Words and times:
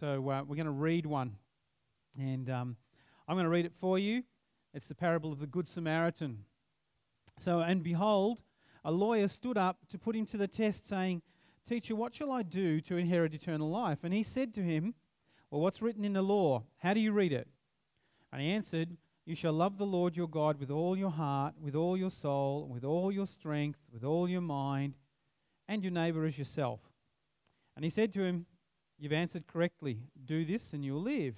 So 0.00 0.28
uh, 0.28 0.42
we're 0.42 0.56
going 0.56 0.66
to 0.66 0.72
read 0.72 1.06
one. 1.06 1.36
And 2.18 2.50
um, 2.50 2.76
I'm 3.28 3.36
going 3.36 3.44
to 3.44 3.50
read 3.50 3.64
it 3.64 3.74
for 3.78 3.96
you. 3.96 4.24
It's 4.72 4.88
the 4.88 4.94
parable 4.94 5.30
of 5.32 5.38
the 5.38 5.46
Good 5.46 5.68
Samaritan. 5.68 6.38
So, 7.38 7.60
and 7.60 7.82
behold, 7.82 8.40
a 8.84 8.90
lawyer 8.90 9.28
stood 9.28 9.56
up 9.56 9.78
to 9.90 9.98
put 9.98 10.16
him 10.16 10.26
to 10.26 10.36
the 10.36 10.48
test, 10.48 10.88
saying, 10.88 11.22
Teacher, 11.66 11.94
what 11.94 12.12
shall 12.12 12.32
I 12.32 12.42
do 12.42 12.80
to 12.82 12.96
inherit 12.96 13.34
eternal 13.34 13.70
life? 13.70 14.00
And 14.02 14.12
he 14.12 14.24
said 14.24 14.52
to 14.54 14.62
him, 14.62 14.94
Well, 15.50 15.60
what's 15.60 15.80
written 15.80 16.04
in 16.04 16.12
the 16.12 16.22
law? 16.22 16.64
How 16.78 16.92
do 16.92 17.00
you 17.00 17.12
read 17.12 17.32
it? 17.32 17.46
And 18.32 18.42
he 18.42 18.50
answered, 18.50 18.96
You 19.24 19.36
shall 19.36 19.52
love 19.52 19.78
the 19.78 19.86
Lord 19.86 20.16
your 20.16 20.28
God 20.28 20.58
with 20.58 20.70
all 20.72 20.98
your 20.98 21.10
heart, 21.10 21.54
with 21.60 21.76
all 21.76 21.96
your 21.96 22.10
soul, 22.10 22.68
with 22.68 22.84
all 22.84 23.12
your 23.12 23.28
strength, 23.28 23.78
with 23.92 24.02
all 24.02 24.28
your 24.28 24.40
mind, 24.40 24.94
and 25.68 25.84
your 25.84 25.92
neighbor 25.92 26.24
as 26.24 26.36
yourself. 26.36 26.80
And 27.76 27.84
he 27.84 27.90
said 27.90 28.12
to 28.14 28.24
him, 28.24 28.46
You've 28.98 29.12
answered 29.12 29.46
correctly. 29.46 29.98
Do 30.24 30.44
this 30.44 30.72
and 30.72 30.84
you'll 30.84 31.02
live. 31.02 31.36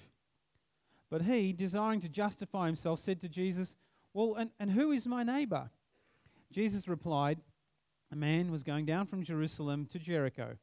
But 1.11 1.23
he, 1.23 1.53
desiring 1.53 2.01
to 2.01 2.09
justify 2.09 2.67
himself, 2.67 3.01
said 3.01 3.21
to 3.21 3.29
Jesus, 3.29 3.77
Well, 4.13 4.35
and, 4.35 4.51
and 4.59 4.71
who 4.71 4.93
is 4.93 5.07
my 5.07 5.23
neighbor? 5.23 5.71
Jesus 6.53 6.89
replied, 6.89 7.39
A 8.11 8.17
man 8.17 8.51
was 8.51 8.63
going 8.63 8.87
down 8.87 9.07
from 9.07 9.25
Jerusalem 9.25 9.87
to 9.87 9.99
Jericho. 9.99 10.57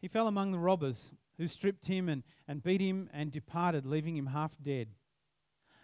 He 0.00 0.08
fell 0.08 0.28
among 0.28 0.52
the 0.52 0.58
robbers, 0.58 1.12
who 1.38 1.48
stripped 1.48 1.86
him 1.86 2.08
and, 2.08 2.22
and 2.46 2.62
beat 2.62 2.80
him 2.80 3.08
and 3.12 3.32
departed, 3.32 3.86
leaving 3.86 4.16
him 4.16 4.26
half 4.26 4.52
dead. 4.62 4.88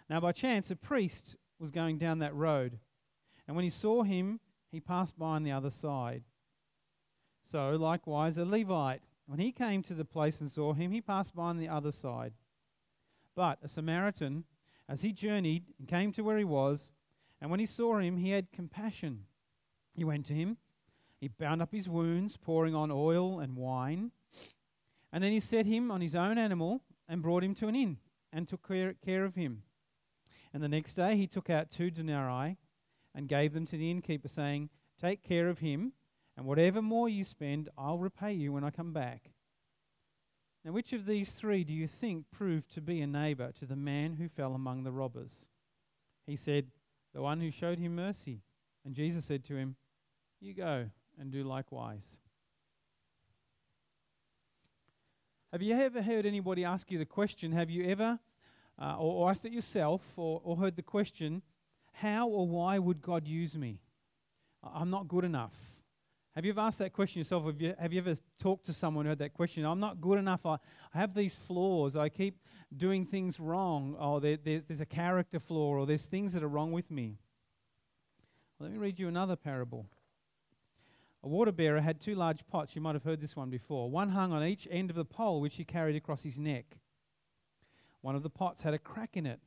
Now, 0.09 0.19
by 0.19 0.31
chance, 0.31 0.71
a 0.71 0.75
priest 0.75 1.35
was 1.59 1.71
going 1.71 1.97
down 1.97 2.19
that 2.19 2.35
road, 2.35 2.79
and 3.47 3.55
when 3.55 3.63
he 3.63 3.69
saw 3.69 4.03
him, 4.03 4.39
he 4.71 4.79
passed 4.79 5.17
by 5.17 5.35
on 5.35 5.43
the 5.43 5.51
other 5.51 5.69
side. 5.69 6.23
So, 7.41 7.71
likewise, 7.71 8.37
a 8.37 8.45
Levite, 8.45 9.01
when 9.29 9.37
he 9.37 9.51
came 9.51 9.83
to 9.83 9.93
the 9.93 10.03
place 10.03 10.41
and 10.41 10.49
saw 10.49 10.73
him, 10.73 10.89
he 10.89 11.01
passed 11.01 11.35
by 11.35 11.43
on 11.43 11.59
the 11.59 11.69
other 11.69 11.91
side. 11.91 12.33
But 13.35 13.59
a 13.61 13.67
Samaritan, 13.67 14.43
as 14.89 15.03
he 15.03 15.13
journeyed 15.13 15.65
and 15.77 15.87
came 15.87 16.11
to 16.13 16.23
where 16.23 16.39
he 16.39 16.43
was, 16.43 16.93
and 17.39 17.51
when 17.51 17.59
he 17.59 17.67
saw 17.67 17.99
him, 17.99 18.17
he 18.17 18.31
had 18.31 18.51
compassion. 18.51 19.25
He 19.95 20.03
went 20.03 20.25
to 20.25 20.33
him, 20.33 20.57
he 21.21 21.27
bound 21.27 21.61
up 21.61 21.71
his 21.71 21.87
wounds, 21.87 22.37
pouring 22.37 22.73
on 22.73 22.89
oil 22.89 23.39
and 23.39 23.55
wine. 23.55 24.09
And 25.13 25.23
then 25.23 25.31
he 25.31 25.39
set 25.39 25.67
him 25.67 25.91
on 25.91 26.01
his 26.01 26.15
own 26.15 26.39
animal 26.39 26.81
and 27.07 27.21
brought 27.21 27.43
him 27.43 27.53
to 27.55 27.67
an 27.67 27.75
inn 27.75 27.97
and 28.33 28.47
took 28.47 28.67
care, 28.67 28.95
care 29.05 29.25
of 29.25 29.35
him. 29.35 29.61
And 30.55 30.63
the 30.63 30.67
next 30.67 30.95
day 30.95 31.15
he 31.15 31.27
took 31.27 31.51
out 31.51 31.69
two 31.69 31.91
denarii 31.91 32.57
and 33.13 33.27
gave 33.27 33.53
them 33.53 33.67
to 33.67 33.77
the 33.77 33.91
innkeeper, 33.91 34.27
saying, 34.27 34.71
Take 34.99 35.21
care 35.21 35.49
of 35.49 35.59
him, 35.59 35.93
and 36.39 36.47
whatever 36.47 36.81
more 36.81 37.09
you 37.09 37.25
spend, 37.25 37.67
I'll 37.77 37.97
repay 37.97 38.31
you 38.31 38.53
when 38.53 38.63
I 38.63 38.69
come 38.69 38.93
back. 38.93 39.23
Now, 40.63 40.71
which 40.71 40.93
of 40.93 41.05
these 41.05 41.31
three 41.31 41.65
do 41.65 41.73
you 41.73 41.85
think 41.85 42.31
proved 42.31 42.73
to 42.75 42.81
be 42.81 43.01
a 43.01 43.07
neighbor 43.07 43.51
to 43.59 43.65
the 43.65 43.75
man 43.75 44.13
who 44.13 44.29
fell 44.29 44.55
among 44.55 44.83
the 44.83 44.91
robbers? 44.93 45.43
He 46.25 46.37
said, 46.37 46.67
The 47.13 47.21
one 47.21 47.41
who 47.41 47.51
showed 47.51 47.77
him 47.77 47.93
mercy. 47.93 48.39
And 48.85 48.95
Jesus 48.95 49.25
said 49.25 49.43
to 49.45 49.57
him, 49.57 49.75
You 50.39 50.53
go 50.53 50.89
and 51.19 51.29
do 51.29 51.43
likewise. 51.43 52.19
Have 55.51 55.61
you 55.61 55.75
ever 55.75 56.01
heard 56.01 56.25
anybody 56.25 56.63
ask 56.63 56.89
you 56.89 56.99
the 56.99 57.05
question? 57.05 57.51
Have 57.51 57.69
you 57.69 57.85
ever, 57.89 58.17
uh, 58.81 58.95
or, 58.97 59.25
or, 59.25 59.29
asked 59.29 59.43
it 59.43 59.51
yourself, 59.51 60.13
or, 60.15 60.39
or 60.45 60.55
heard 60.55 60.77
the 60.77 60.83
question, 60.83 61.41
How 61.91 62.29
or 62.29 62.47
why 62.47 62.79
would 62.79 63.01
God 63.01 63.27
use 63.27 63.57
me? 63.57 63.81
I'm 64.63 64.89
not 64.89 65.09
good 65.09 65.25
enough. 65.25 65.78
Have 66.39 66.45
you 66.45 66.51
ever 66.51 66.61
asked 66.61 66.79
that 66.79 66.93
question 66.93 67.19
yourself? 67.19 67.43
Have 67.47 67.59
you, 67.61 67.75
have 67.77 67.91
you 67.91 67.99
ever 67.99 68.15
talked 68.41 68.65
to 68.67 68.71
someone 68.71 69.03
who 69.03 69.09
had 69.09 69.19
that 69.19 69.33
question? 69.33 69.65
I'm 69.65 69.81
not 69.81 69.99
good 69.99 70.17
enough. 70.17 70.45
I, 70.45 70.53
I 70.93 70.99
have 70.99 71.13
these 71.13 71.35
flaws. 71.35 71.97
I 71.97 72.07
keep 72.07 72.39
doing 72.77 73.05
things 73.05 73.41
wrong. 73.41 73.97
Oh, 73.99 74.21
there, 74.21 74.37
there's, 74.41 74.63
there's 74.63 74.79
a 74.79 74.85
character 74.85 75.37
flaw, 75.37 75.71
or 75.71 75.85
there's 75.85 76.05
things 76.05 76.31
that 76.31 76.41
are 76.41 76.47
wrong 76.47 76.71
with 76.71 76.91
me. 76.91 77.17
Let 78.57 78.71
me 78.71 78.77
read 78.77 78.99
you 78.99 79.09
another 79.09 79.35
parable. 79.35 79.85
A 81.23 81.27
water 81.27 81.51
bearer 81.51 81.81
had 81.81 81.99
two 81.99 82.15
large 82.15 82.47
pots. 82.47 82.73
You 82.73 82.81
might 82.81 82.95
have 82.95 83.03
heard 83.03 83.19
this 83.19 83.35
one 83.35 83.49
before. 83.49 83.91
One 83.91 84.07
hung 84.07 84.31
on 84.31 84.41
each 84.41 84.65
end 84.71 84.89
of 84.89 84.95
the 84.95 85.03
pole, 85.03 85.41
which 85.41 85.57
he 85.57 85.65
carried 85.65 85.97
across 85.97 86.23
his 86.23 86.39
neck. 86.39 86.77
One 87.99 88.15
of 88.15 88.23
the 88.23 88.29
pots 88.29 88.61
had 88.61 88.73
a 88.73 88.79
crack 88.79 89.17
in 89.17 89.25
it. 89.25 89.41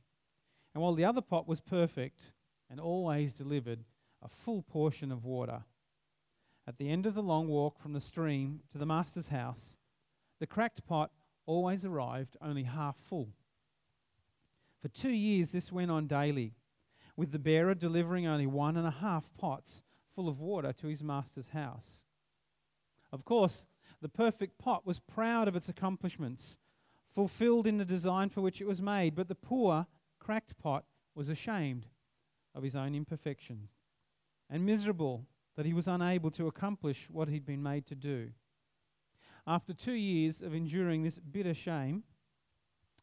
And 0.75 0.83
while 0.83 0.93
the 0.93 1.05
other 1.05 1.21
pot 1.21 1.47
was 1.47 1.59
perfect 1.59 2.33
and 2.69 2.79
always 2.79 3.33
delivered 3.33 3.79
a 4.21 4.27
full 4.27 4.61
portion 4.61 5.11
of 5.11 5.25
water, 5.25 5.63
at 6.67 6.77
the 6.77 6.89
end 6.89 7.05
of 7.05 7.13
the 7.13 7.23
long 7.23 7.47
walk 7.47 7.79
from 7.79 7.93
the 7.93 8.01
stream 8.01 8.61
to 8.71 8.77
the 8.77 8.85
master's 8.85 9.27
house, 9.27 9.77
the 10.39 10.47
cracked 10.47 10.85
pot 10.85 11.11
always 11.45 11.83
arrived 11.83 12.37
only 12.41 12.63
half 12.63 12.97
full. 12.97 13.29
For 14.81 14.87
two 14.87 15.11
years, 15.11 15.51
this 15.51 15.71
went 15.71 15.91
on 15.91 16.07
daily, 16.07 16.55
with 17.15 17.31
the 17.31 17.39
bearer 17.39 17.75
delivering 17.75 18.25
only 18.25 18.47
one 18.47 18.77
and 18.77 18.87
a 18.87 18.91
half 18.91 19.29
pots 19.37 19.83
full 20.15 20.27
of 20.27 20.39
water 20.39 20.73
to 20.73 20.87
his 20.87 21.03
master's 21.03 21.49
house. 21.49 22.03
Of 23.11 23.25
course, 23.25 23.65
the 24.01 24.09
perfect 24.09 24.57
pot 24.57 24.85
was 24.85 24.99
proud 24.99 25.47
of 25.47 25.55
its 25.55 25.69
accomplishments, 25.69 26.57
fulfilled 27.13 27.67
in 27.67 27.77
the 27.77 27.85
design 27.85 28.29
for 28.29 28.41
which 28.41 28.59
it 28.59 28.67
was 28.67 28.81
made, 28.81 29.15
but 29.15 29.27
the 29.27 29.35
poor, 29.35 29.85
cracked 30.19 30.57
pot 30.57 30.85
was 31.15 31.29
ashamed 31.29 31.87
of 32.55 32.63
his 32.63 32.75
own 32.75 32.95
imperfections 32.95 33.69
and 34.49 34.65
miserable 34.65 35.25
that 35.55 35.65
he 35.65 35.73
was 35.73 35.87
unable 35.87 36.31
to 36.31 36.47
accomplish 36.47 37.07
what 37.09 37.29
he'd 37.29 37.45
been 37.45 37.63
made 37.63 37.85
to 37.87 37.95
do. 37.95 38.29
After 39.45 39.73
two 39.73 39.93
years 39.93 40.41
of 40.41 40.53
enduring 40.53 41.03
this 41.03 41.19
bitter 41.19 41.53
shame, 41.53 42.03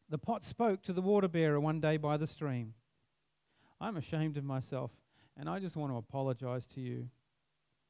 the 0.09 0.19
pot 0.19 0.45
spoke 0.45 0.83
to 0.83 0.93
the 0.93 1.03
water 1.03 1.29
bearer 1.29 1.61
one 1.61 1.81
day 1.81 1.97
by 1.97 2.17
the 2.17 2.27
stream. 2.27 2.75
I'm 3.81 3.97
ashamed 3.97 4.37
of 4.37 4.45
myself, 4.45 4.91
and 5.37 5.49
I 5.49 5.59
just 5.59 5.77
want 5.77 5.93
to 5.93 5.97
apologize 5.97 6.67
to 6.69 6.81
you. 6.81 7.09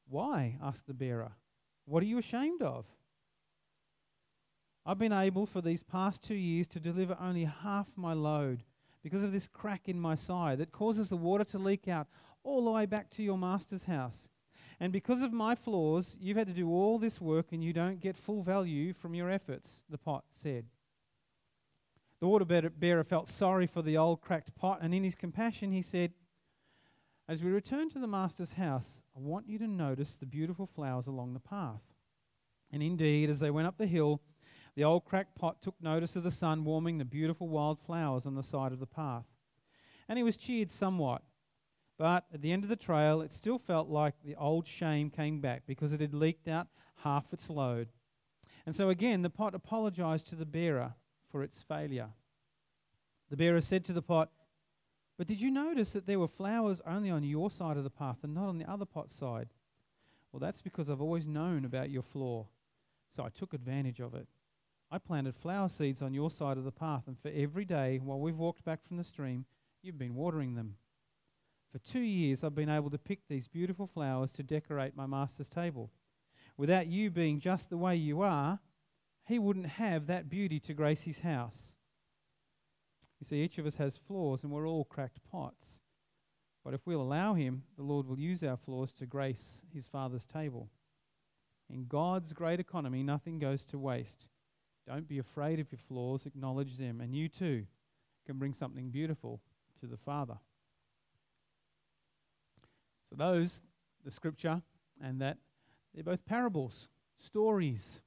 Why? 0.07 0.57
asked 0.61 0.87
the 0.87 0.93
bearer. 0.93 1.31
What 1.85 2.03
are 2.03 2.07
you 2.07 2.17
ashamed 2.17 2.61
of? 2.61 2.85
I've 4.85 4.99
been 4.99 5.13
able 5.13 5.45
for 5.45 5.61
these 5.61 5.83
past 5.83 6.23
two 6.23 6.35
years 6.35 6.67
to 6.69 6.79
deliver 6.79 7.17
only 7.19 7.45
half 7.45 7.87
my 7.95 8.13
load 8.13 8.63
because 9.03 9.23
of 9.23 9.31
this 9.31 9.47
crack 9.47 9.87
in 9.87 9.99
my 9.99 10.15
side 10.15 10.59
that 10.59 10.71
causes 10.71 11.09
the 11.09 11.17
water 11.17 11.43
to 11.45 11.57
leak 11.59 11.87
out 11.87 12.07
all 12.43 12.65
the 12.65 12.71
way 12.71 12.85
back 12.85 13.09
to 13.11 13.23
your 13.23 13.37
master's 13.37 13.85
house. 13.85 14.27
And 14.81 14.91
because 14.91 15.21
of 15.21 15.31
my 15.31 15.53
flaws, 15.53 16.17
you've 16.19 16.37
had 16.37 16.47
to 16.47 16.53
do 16.53 16.67
all 16.67 16.97
this 16.97 17.21
work 17.21 17.51
and 17.51 17.63
you 17.63 17.71
don't 17.71 17.99
get 17.99 18.17
full 18.17 18.41
value 18.41 18.93
from 18.93 19.13
your 19.13 19.29
efforts, 19.29 19.83
the 19.87 19.97
pot 19.99 20.23
said. 20.33 20.65
The 22.19 22.27
water 22.27 22.45
bearer 22.45 23.03
felt 23.03 23.29
sorry 23.29 23.67
for 23.67 23.83
the 23.83 23.95
old 23.97 24.21
cracked 24.21 24.55
pot, 24.55 24.79
and 24.81 24.91
in 24.91 25.03
his 25.03 25.13
compassion, 25.13 25.71
he 25.71 25.83
said, 25.83 26.13
As 27.27 27.43
we 27.43 27.51
return 27.51 27.91
to 27.91 27.99
the 27.99 28.07
master's 28.07 28.53
house, 28.53 29.03
I 29.15 29.19
want 29.19 29.47
you 29.47 29.59
to 29.59 29.67
notice 29.67 30.15
the 30.15 30.25
beautiful 30.25 30.65
flowers 30.65 31.05
along 31.05 31.33
the 31.33 31.39
path. 31.39 31.93
And 32.71 32.81
indeed, 32.81 33.29
as 33.29 33.39
they 33.39 33.51
went 33.51 33.67
up 33.67 33.77
the 33.77 33.85
hill, 33.85 34.19
the 34.75 34.83
old 34.83 35.05
cracked 35.05 35.35
pot 35.35 35.61
took 35.61 35.75
notice 35.79 36.15
of 36.15 36.23
the 36.23 36.31
sun 36.31 36.63
warming 36.63 36.97
the 36.97 37.05
beautiful 37.05 37.47
wild 37.47 37.79
flowers 37.79 38.25
on 38.25 38.33
the 38.33 38.41
side 38.41 38.71
of 38.71 38.79
the 38.79 38.87
path. 38.87 39.25
And 40.09 40.17
he 40.17 40.23
was 40.23 40.37
cheered 40.37 40.71
somewhat. 40.71 41.21
But 42.01 42.25
at 42.33 42.41
the 42.41 42.51
end 42.51 42.63
of 42.63 42.69
the 42.71 42.75
trail, 42.75 43.21
it 43.21 43.31
still 43.31 43.59
felt 43.59 43.87
like 43.87 44.15
the 44.25 44.35
old 44.35 44.65
shame 44.65 45.11
came 45.11 45.39
back 45.39 45.67
because 45.67 45.93
it 45.93 46.01
had 46.01 46.15
leaked 46.15 46.47
out 46.47 46.65
half 47.03 47.31
its 47.31 47.47
load. 47.47 47.89
And 48.65 48.75
so 48.75 48.89
again, 48.89 49.21
the 49.21 49.29
pot 49.29 49.53
apologized 49.53 50.25
to 50.29 50.35
the 50.35 50.47
bearer 50.47 50.95
for 51.31 51.43
its 51.43 51.61
failure. 51.61 52.09
The 53.29 53.37
bearer 53.37 53.61
said 53.61 53.85
to 53.85 53.93
the 53.93 54.01
pot, 54.01 54.31
But 55.19 55.27
did 55.27 55.39
you 55.39 55.51
notice 55.51 55.93
that 55.93 56.07
there 56.07 56.17
were 56.17 56.27
flowers 56.27 56.81
only 56.87 57.11
on 57.11 57.21
your 57.21 57.51
side 57.51 57.77
of 57.77 57.83
the 57.83 57.91
path 57.91 58.17
and 58.23 58.33
not 58.33 58.49
on 58.49 58.57
the 58.57 58.67
other 58.67 58.85
pot's 58.85 59.13
side? 59.13 59.49
Well, 60.31 60.39
that's 60.39 60.63
because 60.63 60.89
I've 60.89 61.01
always 61.01 61.27
known 61.27 61.65
about 61.65 61.91
your 61.91 62.01
flaw, 62.01 62.47
so 63.15 63.23
I 63.23 63.29
took 63.29 63.53
advantage 63.53 63.99
of 63.99 64.15
it. 64.15 64.27
I 64.89 64.97
planted 64.97 65.35
flower 65.35 65.69
seeds 65.69 66.01
on 66.01 66.15
your 66.15 66.31
side 66.31 66.57
of 66.57 66.63
the 66.63 66.71
path, 66.71 67.03
and 67.05 67.19
for 67.19 67.29
every 67.29 67.63
day 67.63 67.99
while 68.03 68.19
we've 68.19 68.39
walked 68.39 68.65
back 68.65 68.83
from 68.87 68.97
the 68.97 69.03
stream, 69.03 69.45
you've 69.83 69.99
been 69.99 70.15
watering 70.15 70.55
them. 70.55 70.77
For 71.71 71.79
two 71.79 72.01
years, 72.01 72.43
I've 72.43 72.55
been 72.55 72.69
able 72.69 72.89
to 72.89 72.97
pick 72.97 73.19
these 73.27 73.47
beautiful 73.47 73.87
flowers 73.87 74.31
to 74.33 74.43
decorate 74.43 74.95
my 74.95 75.05
master's 75.05 75.47
table. 75.47 75.89
Without 76.57 76.87
you 76.87 77.09
being 77.09 77.39
just 77.39 77.69
the 77.69 77.77
way 77.77 77.95
you 77.95 78.21
are, 78.21 78.59
he 79.25 79.39
wouldn't 79.39 79.67
have 79.67 80.07
that 80.07 80.29
beauty 80.29 80.59
to 80.59 80.73
grace 80.73 81.03
his 81.03 81.19
house. 81.19 81.77
You 83.19 83.25
see, 83.25 83.41
each 83.41 83.57
of 83.57 83.65
us 83.65 83.77
has 83.77 83.95
flaws, 83.95 84.43
and 84.43 84.51
we're 84.51 84.67
all 84.67 84.83
cracked 84.83 85.23
pots. 85.31 85.79
But 86.65 86.73
if 86.73 86.81
we'll 86.85 87.01
allow 87.01 87.35
him, 87.35 87.63
the 87.77 87.83
Lord 87.83 88.07
will 88.07 88.19
use 88.19 88.43
our 88.43 88.57
flaws 88.57 88.91
to 88.93 89.05
grace 89.05 89.61
his 89.73 89.87
Father's 89.87 90.25
table. 90.25 90.69
In 91.69 91.85
God's 91.85 92.33
great 92.33 92.59
economy, 92.59 93.01
nothing 93.01 93.39
goes 93.39 93.63
to 93.67 93.79
waste. 93.79 94.25
Don't 94.85 95.07
be 95.07 95.19
afraid 95.19 95.59
of 95.59 95.71
your 95.71 95.79
flaws, 95.87 96.25
acknowledge 96.25 96.77
them, 96.77 96.99
and 96.99 97.15
you 97.15 97.29
too 97.29 97.65
can 98.25 98.37
bring 98.37 98.53
something 98.53 98.89
beautiful 98.89 99.39
to 99.79 99.85
the 99.87 99.97
Father. 99.97 100.37
So, 103.11 103.17
those, 103.17 103.61
the 104.05 104.11
scripture 104.11 104.61
and 105.03 105.21
that, 105.21 105.37
they're 105.93 106.03
both 106.03 106.25
parables, 106.25 106.87
stories, 107.17 107.99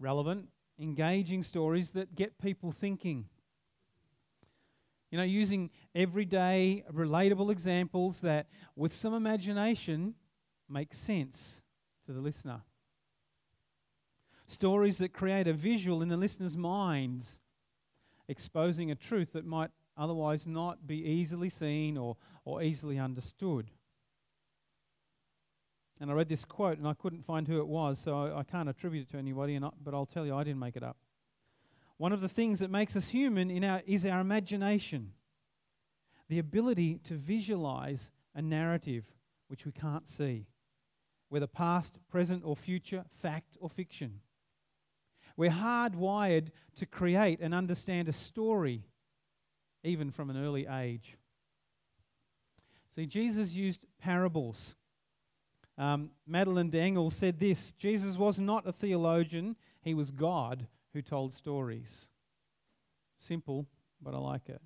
relevant 0.00 0.48
engaging 0.80 1.42
stories 1.42 1.90
that 1.90 2.14
get 2.14 2.38
people 2.38 2.72
thinking. 2.72 3.26
You 5.10 5.18
know, 5.18 5.24
using 5.24 5.70
everyday, 5.94 6.82
relatable 6.92 7.52
examples 7.52 8.20
that, 8.20 8.46
with 8.74 8.94
some 8.94 9.14
imagination, 9.14 10.14
make 10.68 10.92
sense 10.94 11.62
to 12.06 12.12
the 12.12 12.20
listener. 12.20 12.62
Stories 14.48 14.98
that 14.98 15.12
create 15.12 15.46
a 15.46 15.52
visual 15.52 16.02
in 16.02 16.08
the 16.08 16.16
listener's 16.16 16.56
minds, 16.56 17.40
exposing 18.28 18.90
a 18.90 18.94
truth 18.94 19.34
that 19.34 19.44
might 19.44 19.70
otherwise 19.96 20.46
not 20.46 20.86
be 20.86 20.96
easily 20.96 21.48
seen 21.48 21.96
or, 21.96 22.16
or 22.44 22.62
easily 22.62 22.98
understood. 22.98 23.70
And 26.00 26.10
I 26.10 26.14
read 26.14 26.28
this 26.28 26.44
quote 26.44 26.78
and 26.78 26.88
I 26.88 26.94
couldn't 26.94 27.24
find 27.24 27.46
who 27.46 27.58
it 27.58 27.68
was, 27.68 27.98
so 27.98 28.26
I, 28.26 28.40
I 28.40 28.42
can't 28.42 28.68
attribute 28.68 29.08
it 29.08 29.12
to 29.12 29.18
anybody, 29.18 29.54
and 29.54 29.64
I, 29.64 29.70
but 29.82 29.94
I'll 29.94 30.06
tell 30.06 30.26
you, 30.26 30.34
I 30.34 30.44
didn't 30.44 30.58
make 30.58 30.76
it 30.76 30.82
up. 30.82 30.96
One 31.96 32.12
of 32.12 32.20
the 32.20 32.28
things 32.28 32.58
that 32.58 32.70
makes 32.70 32.96
us 32.96 33.10
human 33.10 33.50
in 33.50 33.62
our, 33.62 33.82
is 33.86 34.04
our 34.04 34.20
imagination, 34.20 35.12
the 36.28 36.40
ability 36.40 36.98
to 37.04 37.14
visualize 37.14 38.10
a 38.34 38.42
narrative 38.42 39.04
which 39.46 39.64
we 39.64 39.72
can't 39.72 40.08
see, 40.08 40.46
whether 41.28 41.46
past, 41.46 41.98
present, 42.08 42.42
or 42.44 42.56
future, 42.56 43.04
fact 43.08 43.56
or 43.60 43.70
fiction. 43.70 44.20
We're 45.36 45.50
hardwired 45.50 46.48
to 46.76 46.86
create 46.86 47.40
and 47.40 47.54
understand 47.54 48.08
a 48.08 48.12
story, 48.12 48.84
even 49.84 50.10
from 50.10 50.30
an 50.30 50.42
early 50.42 50.66
age. 50.66 51.16
See, 52.94 53.06
Jesus 53.06 53.52
used 53.52 53.86
parables. 54.00 54.74
Um, 55.76 56.10
Madeleine 56.26 56.70
L'Engle 56.72 57.10
said 57.10 57.38
this 57.38 57.72
Jesus 57.72 58.16
was 58.16 58.38
not 58.38 58.66
a 58.66 58.72
theologian, 58.72 59.56
he 59.82 59.94
was 59.94 60.10
God 60.10 60.66
who 60.92 61.02
told 61.02 61.34
stories. 61.34 62.08
Simple, 63.18 63.66
but 64.00 64.14
I 64.14 64.18
like 64.18 64.48
it. 64.48 64.60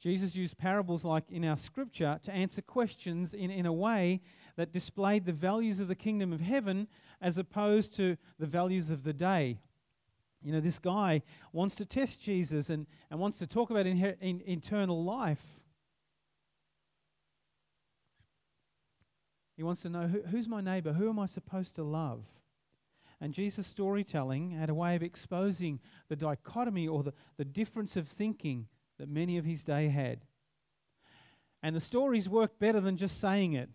Jesus 0.00 0.36
used 0.36 0.58
parables 0.58 1.04
like 1.04 1.30
in 1.30 1.44
our 1.44 1.56
scripture 1.56 2.18
to 2.24 2.32
answer 2.32 2.60
questions 2.60 3.32
in, 3.32 3.50
in 3.50 3.64
a 3.64 3.72
way 3.72 4.20
that 4.56 4.72
displayed 4.72 5.24
the 5.24 5.32
values 5.32 5.80
of 5.80 5.88
the 5.88 5.94
kingdom 5.94 6.32
of 6.32 6.40
heaven 6.40 6.88
as 7.20 7.38
opposed 7.38 7.96
to 7.96 8.16
the 8.38 8.46
values 8.46 8.90
of 8.90 9.02
the 9.02 9.14
day. 9.14 9.60
You 10.44 10.52
know, 10.52 10.60
this 10.60 10.78
guy 10.78 11.22
wants 11.52 11.74
to 11.76 11.86
test 11.86 12.20
Jesus 12.20 12.68
and, 12.68 12.86
and 13.10 13.18
wants 13.18 13.38
to 13.38 13.46
talk 13.46 13.70
about 13.70 13.86
in, 13.86 13.98
in, 14.20 14.88
life. 14.90 15.58
He 19.56 19.62
wants 19.62 19.80
to 19.82 19.88
know 19.88 20.06
who, 20.06 20.20
who's 20.22 20.46
my 20.46 20.60
neighbor? 20.60 20.92
Who 20.92 21.08
am 21.08 21.18
I 21.18 21.26
supposed 21.26 21.74
to 21.76 21.82
love? 21.82 22.24
And 23.22 23.32
Jesus' 23.32 23.66
storytelling 23.66 24.50
had 24.50 24.68
a 24.68 24.74
way 24.74 24.94
of 24.96 25.02
exposing 25.02 25.80
the 26.08 26.16
dichotomy 26.16 26.86
or 26.86 27.02
the, 27.02 27.14
the 27.38 27.44
difference 27.46 27.96
of 27.96 28.06
thinking 28.06 28.66
that 28.98 29.08
many 29.08 29.38
of 29.38 29.46
his 29.46 29.64
day 29.64 29.88
had. 29.88 30.26
And 31.62 31.74
the 31.74 31.80
stories 31.80 32.28
worked 32.28 32.58
better 32.58 32.80
than 32.80 32.98
just 32.98 33.18
saying 33.18 33.54
it. 33.54 33.70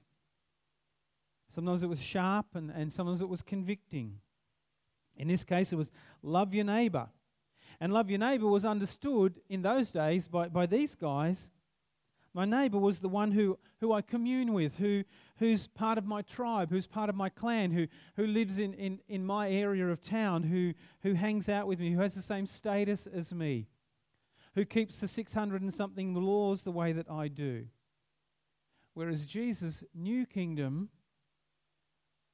Sometimes 1.56 1.81
it 1.81 1.89
was 1.89 2.00
sharp 2.00 2.45
and, 2.54 2.69
and 2.69 2.94
sometimes 2.94 3.21
it 3.21 3.30
was 3.30 3.42
convicting. 3.42 4.19
In 5.19 5.27
this 5.27 5.44
case, 5.44 5.71
it 5.71 5.75
was 5.75 5.92
love 6.24 6.54
your 6.54 6.63
neighbor. 6.63 7.10
And 7.80 7.94
love 7.94 8.10
your 8.10 8.19
neighbor 8.19 8.48
was 8.48 8.66
understood 8.66 9.39
in 9.50 9.62
those 9.62 9.92
days 9.92 10.27
by, 10.27 10.48
by 10.48 10.66
these 10.66 10.95
guys. 10.95 11.51
My 12.33 12.45
neighbor 12.45 12.77
was 12.77 13.00
the 13.00 13.10
one 13.10 13.31
who, 13.31 13.57
who 13.80 13.94
I 13.94 14.01
commune 14.01 14.54
with, 14.54 14.77
who, 14.77 15.04
who's 15.38 15.68
part 15.68 15.98
of 15.98 16.06
my 16.06 16.21
tribe, 16.21 16.69
who's 16.69 16.88
part 16.88 17.10
of 17.10 17.16
my 17.16 17.30
clan, 17.30 17.71
who, 17.71 17.88
who 18.16 18.27
lives 18.27 18.60
in, 18.60 18.74
in, 18.74 19.00
in 19.07 19.25
my 19.25 19.50
area 19.50 19.88
of 19.88 20.01
town, 20.01 20.44
who, 20.44 20.74
who 21.01 21.13
hangs 21.13 21.48
out 21.48 21.68
with 21.68 21.80
me, 21.80 21.92
who 21.92 22.01
has 22.01 22.16
the 22.16 22.21
same 22.21 22.45
status 22.45 23.07
as 23.07 23.33
me, 23.33 23.68
who 24.56 24.66
keeps 24.66 25.00
the 25.00 25.07
600 25.07 25.62
and 25.62 25.74
something 25.74 26.13
laws 26.13 26.63
the 26.63 26.71
way 26.71 26.92
that 26.92 27.10
I 27.10 27.27
do. 27.27 27.66
Whereas 28.94 29.25
Jesus' 29.25 29.83
new 29.95 30.25
kingdom 30.25 30.89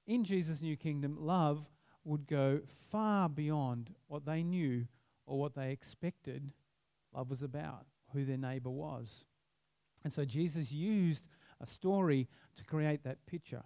in 0.08 0.24
Jesus' 0.24 0.62
new 0.62 0.78
kingdom, 0.78 1.18
love 1.20 1.66
would 2.06 2.28
go 2.28 2.62
far 2.92 3.28
beyond 3.28 3.90
what 4.08 4.26
they 4.26 4.44
knew 4.44 4.88
or 5.26 5.40
what 5.40 5.56
they 5.56 5.72
expected 5.72 6.52
love 7.14 7.30
was 7.30 7.42
about, 7.42 7.86
who 8.14 8.26
their 8.26 8.38
neighbor 8.38 8.70
was. 8.70 9.26
And 10.04 10.14
so 10.14 10.24
Jesus 10.24 10.72
used 10.72 11.28
a 11.60 11.66
story 11.66 12.28
to 12.56 12.64
create 12.64 13.04
that 13.04 13.26
picture. 13.26 13.64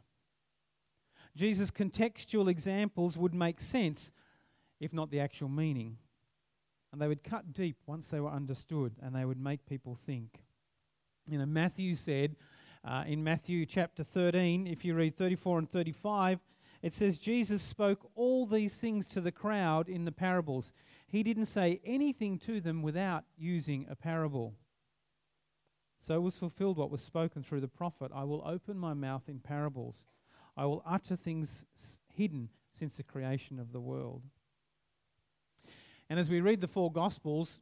Jesus' 1.35 1.71
contextual 1.71 2.49
examples 2.49 3.17
would 3.17 3.33
make 3.33 3.59
sense, 3.59 4.11
if 4.79 4.93
not 4.93 5.11
the 5.11 5.19
actual 5.19 5.49
meaning. 5.49 5.97
And 6.91 7.01
they 7.01 7.07
would 7.07 7.23
cut 7.23 7.53
deep 7.53 7.77
once 7.85 8.07
they 8.07 8.19
were 8.19 8.31
understood 8.31 8.93
and 9.01 9.15
they 9.15 9.25
would 9.25 9.39
make 9.39 9.65
people 9.65 9.95
think. 9.95 10.39
You 11.29 11.37
know, 11.37 11.45
Matthew 11.45 11.95
said, 11.95 12.35
uh, 12.83 13.03
in 13.05 13.23
Matthew 13.23 13.65
chapter 13.65 14.03
13, 14.03 14.65
if 14.65 14.85
you 14.85 14.95
read 14.95 15.15
34 15.15 15.59
and 15.59 15.69
35, 15.69 16.39
it 16.81 16.93
says 16.93 17.17
Jesus 17.17 17.61
spoke 17.61 18.09
all 18.15 18.45
these 18.45 18.75
things 18.75 19.07
to 19.07 19.21
the 19.21 19.31
crowd 19.31 19.89
in 19.89 20.05
the 20.05 20.11
parables. 20.11 20.71
He 21.07 21.23
didn't 21.23 21.47
say 21.47 21.81
anything 21.83 22.39
to 22.39 22.61
them 22.61 22.81
without 22.81 23.25
using 23.37 23.85
a 23.89 23.95
parable. 23.95 24.53
So 25.99 26.21
was 26.21 26.35
fulfilled 26.35 26.77
what 26.77 26.91
was 26.91 27.01
spoken 27.01 27.43
through 27.43 27.61
the 27.61 27.67
prophet 27.67 28.11
I 28.13 28.23
will 28.23 28.43
open 28.45 28.77
my 28.77 28.93
mouth 28.93 29.23
in 29.27 29.39
parables, 29.39 30.05
I 30.55 30.65
will 30.65 30.83
utter 30.85 31.15
things 31.15 31.65
hidden 32.13 32.49
since 32.71 32.95
the 32.95 33.03
creation 33.03 33.59
of 33.59 33.71
the 33.71 33.81
world. 33.81 34.23
And 36.09 36.19
as 36.19 36.29
we 36.29 36.41
read 36.41 36.61
the 36.61 36.67
four 36.67 36.91
Gospels, 36.91 37.61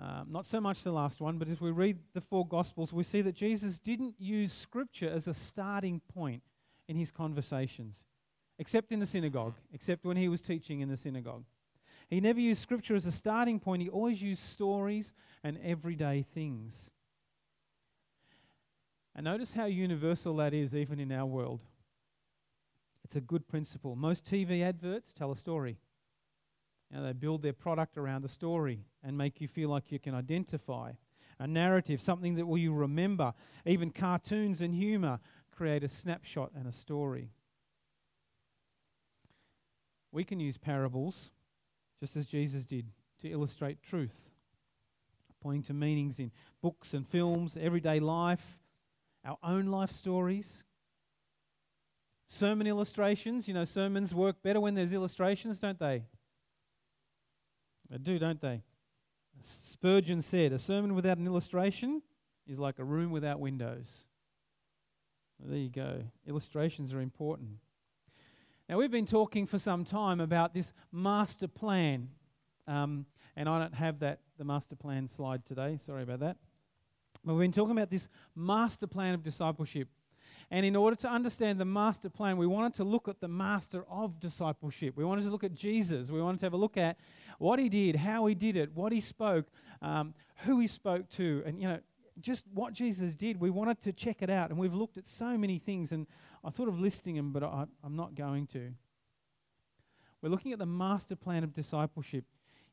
um, 0.00 0.28
not 0.30 0.46
so 0.46 0.60
much 0.60 0.82
the 0.82 0.92
last 0.92 1.20
one, 1.20 1.38
but 1.38 1.48
as 1.48 1.60
we 1.60 1.70
read 1.70 1.98
the 2.14 2.20
four 2.20 2.46
Gospels, 2.46 2.92
we 2.92 3.02
see 3.02 3.22
that 3.22 3.34
Jesus 3.34 3.78
didn't 3.78 4.14
use 4.18 4.52
Scripture 4.52 5.10
as 5.10 5.26
a 5.26 5.34
starting 5.34 6.00
point 6.14 6.42
in 6.88 6.96
his 6.96 7.10
conversations, 7.10 8.06
except 8.58 8.92
in 8.92 9.00
the 9.00 9.06
synagogue, 9.06 9.54
except 9.72 10.04
when 10.04 10.16
he 10.16 10.28
was 10.28 10.40
teaching 10.40 10.80
in 10.80 10.88
the 10.88 10.96
synagogue. 10.96 11.44
He 12.08 12.20
never 12.20 12.40
used 12.40 12.60
Scripture 12.60 12.94
as 12.94 13.06
a 13.06 13.12
starting 13.12 13.58
point, 13.58 13.82
he 13.82 13.88
always 13.88 14.20
used 14.20 14.42
stories 14.42 15.12
and 15.42 15.58
everyday 15.62 16.24
things. 16.34 16.90
And 19.14 19.24
notice 19.24 19.52
how 19.52 19.66
universal 19.66 20.36
that 20.36 20.54
is, 20.54 20.74
even 20.74 20.98
in 20.98 21.12
our 21.12 21.26
world. 21.26 21.60
It's 23.04 23.16
a 23.16 23.20
good 23.20 23.46
principle. 23.46 23.94
Most 23.94 24.24
TV 24.24 24.62
adverts 24.62 25.12
tell 25.12 25.30
a 25.30 25.36
story. 25.36 25.78
You 26.90 26.98
know, 26.98 27.04
they 27.04 27.12
build 27.12 27.42
their 27.42 27.52
product 27.52 27.96
around 27.96 28.24
a 28.24 28.28
story 28.28 28.84
and 29.02 29.16
make 29.16 29.40
you 29.40 29.48
feel 29.48 29.70
like 29.70 29.90
you 29.90 29.98
can 29.98 30.14
identify 30.14 30.92
a 31.38 31.46
narrative, 31.46 32.00
something 32.00 32.36
that 32.36 32.46
will 32.46 32.58
you 32.58 32.72
remember. 32.72 33.32
Even 33.66 33.90
cartoons 33.90 34.60
and 34.60 34.74
humor 34.74 35.18
create 35.50 35.82
a 35.82 35.88
snapshot 35.88 36.52
and 36.54 36.66
a 36.66 36.72
story. 36.72 37.30
We 40.12 40.24
can 40.24 40.38
use 40.38 40.58
parables, 40.58 41.32
just 41.98 42.16
as 42.16 42.26
Jesus 42.26 42.66
did, 42.66 42.86
to 43.22 43.30
illustrate 43.30 43.82
truth, 43.82 44.30
pointing 45.40 45.62
to 45.64 45.72
meanings 45.72 46.18
in 46.18 46.30
books 46.60 46.92
and 46.92 47.08
films, 47.08 47.56
everyday 47.58 47.98
life, 47.98 48.58
our 49.24 49.38
own 49.42 49.66
life 49.66 49.90
stories. 49.90 50.64
Sermon 52.26 52.66
illustrations, 52.66 53.48
you 53.48 53.54
know, 53.54 53.64
sermons 53.64 54.14
work 54.14 54.42
better 54.42 54.60
when 54.60 54.74
there's 54.74 54.92
illustrations, 54.92 55.58
don't 55.58 55.78
they? 55.78 56.04
They 57.90 57.98
do, 57.98 58.18
don't 58.18 58.40
they? 58.40 58.62
Spurgeon 59.40 60.22
said, 60.22 60.52
A 60.52 60.58
sermon 60.58 60.94
without 60.94 61.18
an 61.18 61.26
illustration 61.26 62.02
is 62.46 62.58
like 62.58 62.78
a 62.78 62.84
room 62.84 63.10
without 63.10 63.40
windows. 63.40 64.04
There 65.44 65.58
you 65.58 65.70
go. 65.70 66.02
Illustrations 66.26 66.92
are 66.92 67.00
important. 67.00 67.58
Now, 68.68 68.78
we've 68.78 68.90
been 68.90 69.06
talking 69.06 69.46
for 69.46 69.58
some 69.58 69.84
time 69.84 70.20
about 70.20 70.54
this 70.54 70.72
master 70.92 71.48
plan. 71.48 72.08
Um, 72.66 73.06
and 73.36 73.48
I 73.48 73.58
don't 73.58 73.74
have 73.74 73.98
that 74.00 74.20
the 74.38 74.44
master 74.44 74.76
plan 74.76 75.08
slide 75.08 75.44
today. 75.44 75.78
Sorry 75.84 76.02
about 76.02 76.20
that. 76.20 76.36
But 77.24 77.34
we've 77.34 77.44
been 77.44 77.52
talking 77.52 77.72
about 77.72 77.90
this 77.90 78.08
master 78.34 78.86
plan 78.86 79.14
of 79.14 79.22
discipleship. 79.22 79.88
And 80.50 80.66
in 80.66 80.76
order 80.76 80.96
to 80.96 81.08
understand 81.08 81.58
the 81.58 81.64
master 81.64 82.10
plan, 82.10 82.36
we 82.36 82.46
wanted 82.46 82.74
to 82.74 82.84
look 82.84 83.08
at 83.08 83.20
the 83.20 83.28
master 83.28 83.84
of 83.88 84.20
discipleship. 84.20 84.96
We 84.96 85.04
wanted 85.04 85.24
to 85.24 85.30
look 85.30 85.44
at 85.44 85.54
Jesus. 85.54 86.10
We 86.10 86.20
wanted 86.20 86.40
to 86.40 86.46
have 86.46 86.52
a 86.52 86.58
look 86.58 86.76
at 86.76 86.98
what 87.38 87.58
he 87.58 87.68
did, 87.68 87.96
how 87.96 88.26
he 88.26 88.34
did 88.34 88.56
it, 88.56 88.74
what 88.74 88.92
he 88.92 89.00
spoke, 89.00 89.46
um, 89.80 90.14
who 90.44 90.60
he 90.60 90.66
spoke 90.66 91.08
to, 91.10 91.42
and, 91.46 91.60
you 91.60 91.68
know, 91.68 91.80
just 92.20 92.44
what 92.52 92.72
Jesus 92.72 93.14
did. 93.14 93.40
We 93.40 93.50
wanted 93.50 93.80
to 93.82 93.92
check 93.92 94.22
it 94.22 94.30
out. 94.30 94.50
And 94.50 94.58
we've 94.58 94.74
looked 94.74 94.96
at 94.96 95.06
so 95.06 95.36
many 95.38 95.58
things, 95.58 95.92
and 95.92 96.06
I 96.44 96.50
thought 96.50 96.68
of 96.68 96.78
listing 96.78 97.16
them, 97.16 97.32
but 97.32 97.42
I, 97.42 97.64
I'm 97.82 97.96
not 97.96 98.14
going 98.14 98.46
to. 98.48 98.72
We're 100.20 100.28
looking 100.28 100.52
at 100.52 100.58
the 100.58 100.66
master 100.66 101.16
plan 101.16 101.42
of 101.44 101.52
discipleship. 101.52 102.24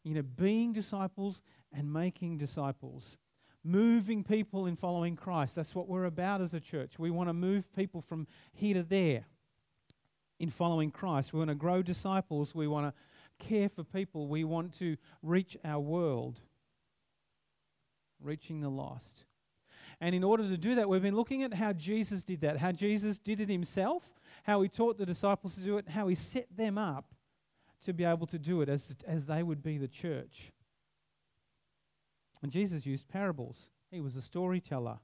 You 0.03 0.13
know, 0.13 0.21
being 0.21 0.71
disciples 0.73 1.41
and 1.73 1.91
making 1.91 2.37
disciples 2.37 3.17
moving 3.63 4.23
people 4.23 4.65
in 4.65 4.75
following 4.75 5.15
Christ. 5.15 5.55
That's 5.55 5.75
what 5.75 5.87
we're 5.87 6.05
about 6.05 6.41
as 6.41 6.53
a 6.53 6.59
church. 6.59 6.97
We 6.97 7.11
want 7.11 7.29
to 7.29 7.33
move 7.33 7.73
people 7.75 8.01
from 8.01 8.27
here 8.53 8.75
to 8.75 8.83
there 8.83 9.25
in 10.39 10.49
following 10.49 10.91
Christ. 10.91 11.33
We 11.33 11.39
want 11.39 11.49
to 11.49 11.55
grow 11.55 11.81
disciples. 11.81 12.55
We 12.55 12.67
want 12.67 12.93
to 12.93 13.45
care 13.45 13.69
for 13.69 13.83
people. 13.83 14.27
We 14.27 14.43
want 14.43 14.77
to 14.79 14.97
reach 15.21 15.57
our 15.63 15.79
world, 15.79 16.39
reaching 18.21 18.61
the 18.61 18.69
lost. 18.69 19.25
And 20.01 20.15
in 20.15 20.23
order 20.23 20.47
to 20.47 20.57
do 20.57 20.75
that, 20.75 20.87
we've 20.87 21.01
been 21.01 21.15
looking 21.15 21.43
at 21.43 21.53
how 21.53 21.73
Jesus 21.73 22.23
did 22.23 22.41
that, 22.41 22.57
how 22.57 22.71
Jesus 22.71 23.17
did 23.17 23.41
it 23.41 23.49
himself, 23.49 24.03
how 24.43 24.61
he 24.61 24.69
taught 24.69 24.97
the 24.97 25.05
disciples 25.05 25.55
to 25.55 25.61
do 25.61 25.77
it, 25.77 25.89
how 25.89 26.07
he 26.07 26.15
set 26.15 26.47
them 26.55 26.77
up 26.77 27.13
to 27.83 27.93
be 27.93 28.05
able 28.05 28.27
to 28.27 28.39
do 28.39 28.61
it 28.61 28.69
as, 28.69 28.89
as 29.07 29.25
they 29.25 29.43
would 29.43 29.61
be 29.61 29.77
the 29.77 29.87
church. 29.87 30.51
And 32.41 32.51
Jesus 32.51 32.85
used 32.85 33.07
parables, 33.09 33.69
he 33.91 33.99
was 33.99 34.15
a 34.15 34.21
storyteller. 34.21 34.99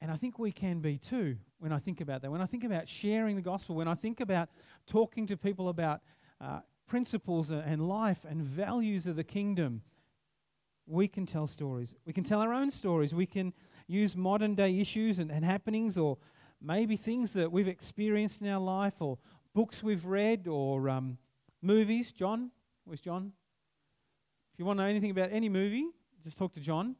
And 0.00 0.10
I 0.10 0.16
think 0.16 0.36
we 0.36 0.50
can 0.50 0.80
be 0.80 0.98
too 0.98 1.36
when 1.60 1.72
I 1.72 1.78
think 1.78 2.00
about 2.00 2.22
that. 2.22 2.30
When 2.32 2.40
I 2.40 2.46
think 2.46 2.64
about 2.64 2.88
sharing 2.88 3.36
the 3.36 3.42
gospel, 3.42 3.76
when 3.76 3.86
I 3.86 3.94
think 3.94 4.18
about 4.18 4.48
talking 4.88 5.28
to 5.28 5.36
people 5.36 5.68
about 5.68 6.00
uh, 6.40 6.58
principles 6.88 7.52
and 7.52 7.88
life 7.88 8.26
and 8.28 8.42
values 8.42 9.06
of 9.06 9.14
the 9.14 9.22
kingdom, 9.22 9.82
we 10.86 11.08
can 11.08 11.26
tell 11.26 11.46
stories. 11.46 11.94
We 12.04 12.12
can 12.12 12.24
tell 12.24 12.40
our 12.40 12.52
own 12.52 12.70
stories. 12.70 13.14
We 13.14 13.26
can 13.26 13.52
use 13.86 14.16
modern 14.16 14.54
day 14.54 14.78
issues 14.78 15.18
and, 15.18 15.30
and 15.30 15.44
happenings 15.44 15.96
or 15.96 16.18
maybe 16.60 16.96
things 16.96 17.32
that 17.32 17.50
we've 17.50 17.68
experienced 17.68 18.40
in 18.40 18.48
our 18.48 18.60
life 18.60 19.00
or 19.00 19.18
books 19.54 19.82
we've 19.82 20.06
read 20.06 20.48
or 20.48 20.88
um, 20.88 21.18
movies. 21.60 22.12
John? 22.12 22.50
Where's 22.84 23.00
John? 23.00 23.32
If 24.52 24.58
you 24.58 24.64
want 24.64 24.78
to 24.78 24.84
know 24.84 24.88
anything 24.88 25.10
about 25.10 25.30
any 25.32 25.48
movie, 25.48 25.88
just 26.22 26.36
talk 26.36 26.52
to 26.54 26.60
John. 26.60 26.96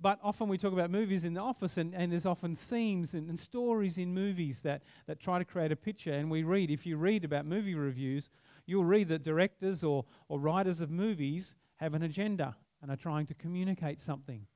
But 0.00 0.18
often 0.22 0.48
we 0.48 0.58
talk 0.58 0.72
about 0.72 0.90
movies 0.90 1.24
in 1.24 1.34
the 1.34 1.40
office, 1.40 1.76
and, 1.76 1.94
and 1.94 2.10
there's 2.10 2.26
often 2.26 2.56
themes 2.56 3.14
and, 3.14 3.28
and 3.28 3.38
stories 3.38 3.98
in 3.98 4.12
movies 4.12 4.60
that, 4.62 4.82
that 5.06 5.20
try 5.20 5.38
to 5.38 5.44
create 5.44 5.70
a 5.70 5.76
picture. 5.76 6.12
And 6.12 6.28
we 6.28 6.42
read, 6.42 6.72
if 6.72 6.84
you 6.86 6.96
read 6.96 7.24
about 7.24 7.46
movie 7.46 7.76
reviews, 7.76 8.28
you'll 8.66 8.84
read 8.84 9.08
that 9.08 9.22
directors 9.22 9.84
or, 9.84 10.04
or 10.28 10.40
writers 10.40 10.80
of 10.80 10.90
movies 10.90 11.54
have 11.82 11.94
an 11.94 12.02
agenda 12.02 12.54
and 12.80 12.90
are 12.90 12.96
trying 12.96 13.26
to 13.26 13.34
communicate 13.34 14.00
something. 14.00 14.46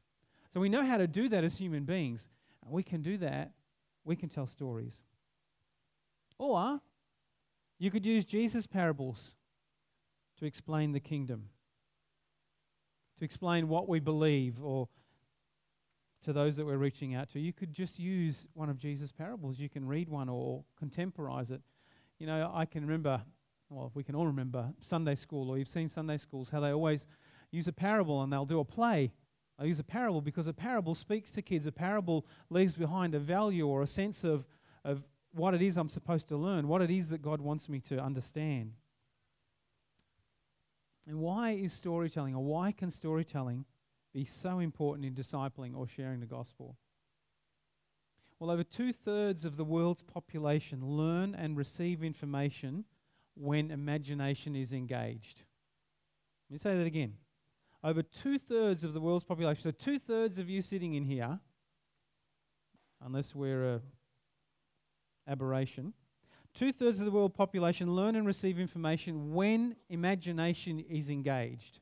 So 0.53 0.61
we 0.61 0.69
know 0.69 0.85
how 0.85 0.97
to 0.97 1.07
do 1.07 1.29
that 1.29 1.43
as 1.43 1.59
human 1.59 1.85
beings. 1.85 2.29
We 2.65 2.83
can 2.83 3.03
do 3.03 3.19
that. 3.19 3.53
We 4.05 4.15
can 4.17 4.29
tell 4.29 4.47
stories. 4.47 5.03
Or 6.39 6.81
you 7.79 7.91
could 7.91 8.07
use 8.07 8.25
Jesus' 8.25 8.67
parables 8.67 9.35
to 10.39 10.47
explain 10.47 10.93
the 10.93 11.01
kingdom, 11.01 11.49
to 13.19 13.25
explain 13.25 13.69
what 13.69 13.89
we 13.89 13.99
believe 13.99 14.63
or 14.63 14.89
to 16.25 16.33
those 16.33 16.57
that 16.57 16.67
we're 16.67 16.77
reaching 16.77 17.15
out 17.15 17.31
to. 17.31 17.41
You 17.41 17.53
could 17.53 17.73
just 17.73 17.99
use 17.99 18.47
one 18.55 18.69
of 18.69 18.79
Jesus' 18.79 19.11
parables. 19.13 19.59
You 19.59 19.69
can 19.69 19.87
read 19.87 20.09
one 20.09 20.29
or 20.29 20.65
contemporize 20.81 21.51
it. 21.51 21.61
You 22.19 22.27
know, 22.27 22.51
I 22.55 22.67
can 22.67 22.83
remember, 22.83 23.23
well, 23.69 23.91
we 23.95 24.05
can 24.05 24.15
all 24.15 24.27
remember 24.27 24.73
Sunday 24.81 25.15
school, 25.15 25.51
or 25.51 25.59
you've 25.59 25.69
seen 25.69 25.89
Sunday 25.89 26.17
schools, 26.19 26.51
how 26.51 26.61
they 26.61 26.71
always 26.71 27.07
use 27.51 27.67
a 27.67 27.73
parable 27.73 28.23
and 28.23 28.33
they'll 28.33 28.45
do 28.45 28.61
a 28.61 28.65
play. 28.65 29.13
I 29.59 29.65
use 29.65 29.79
a 29.79 29.85
parable 29.85 30.21
because 30.21 30.47
a 30.47 30.53
parable 30.53 30.95
speaks 30.95 31.31
to 31.33 31.43
kids. 31.43 31.67
A 31.67 31.73
parable 31.73 32.27
leaves 32.51 32.75
behind 32.75 33.15
a 33.15 33.19
value 33.19 33.67
or 33.67 33.83
a 33.83 33.87
sense 33.87 34.23
of, 34.23 34.47
of 34.85 35.09
what 35.33 35.55
it 35.55 35.63
is 35.63 35.77
I'm 35.77 35.89
supposed 35.89 36.29
to 36.29 36.37
learn, 36.37 36.69
what 36.69 36.83
it 36.83 36.91
is 36.91 37.09
that 37.09 37.23
God 37.23 37.41
wants 37.41 37.69
me 37.69 37.81
to 37.81 37.99
understand. 37.99 38.73
And 41.09 41.19
why 41.19 41.53
is 41.53 41.73
storytelling, 41.73 42.35
or 42.35 42.45
why 42.45 42.73
can 42.73 42.91
storytelling 42.91 43.65
be 44.13 44.25
so 44.25 44.59
important 44.59 45.07
in 45.07 45.15
discipling 45.15 45.77
or 45.77 45.87
sharing 45.87 46.21
the 46.21 46.27
gospel? 46.27 46.77
Well, 48.39 48.51
over 48.51 48.65
two 48.65 48.93
thirds 48.93 49.45
of 49.45 49.57
the 49.57 49.65
world's 49.65 50.03
population 50.03 50.85
learn 50.85 51.35
and 51.35 51.57
receive 51.57 52.03
information 52.03 52.85
when 53.37 53.71
imagination 53.71 54.57
is 54.57 54.73
engaged. 54.73 55.45
Let 56.49 56.55
me 56.55 56.59
say 56.59 56.77
that 56.77 56.87
again. 56.87 57.15
Over 57.85 58.03
two 58.03 58.39
thirds 58.39 58.83
of 58.83 58.95
the 58.95 59.01
world's 59.01 59.25
population, 59.25 59.63
so 59.63 59.71
two 59.71 59.99
thirds 59.99 60.39
of 60.39 60.49
you 60.49 60.63
sitting 60.63 60.95
in 60.95 61.05
here, 61.05 61.39
unless 63.05 63.35
we're 63.35 63.75
a 63.75 63.81
aberration, 65.29 65.93
two 66.55 66.73
thirds 66.73 66.99
of 66.99 67.05
the 67.05 67.11
world 67.11 67.35
population 67.35 67.95
learn 67.95 68.17
and 68.17 68.27
receive 68.27 68.59
information 68.59 69.35
when 69.35 69.77
imagination 69.89 70.81
is 70.81 71.11
engaged. 71.11 71.81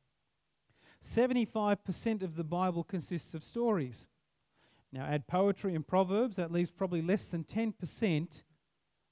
75% 1.03 2.21
of 2.21 2.35
the 2.35 2.43
Bible 2.43 2.83
consists 2.83 3.33
of 3.33 3.43
stories. 3.43 4.07
Now, 4.91 5.05
add 5.05 5.27
poetry 5.27 5.75
and 5.75 5.85
proverbs, 5.85 6.35
that 6.37 6.51
leaves 6.51 6.71
probably 6.71 7.01
less 7.01 7.27
than 7.27 7.43
10% 7.43 8.43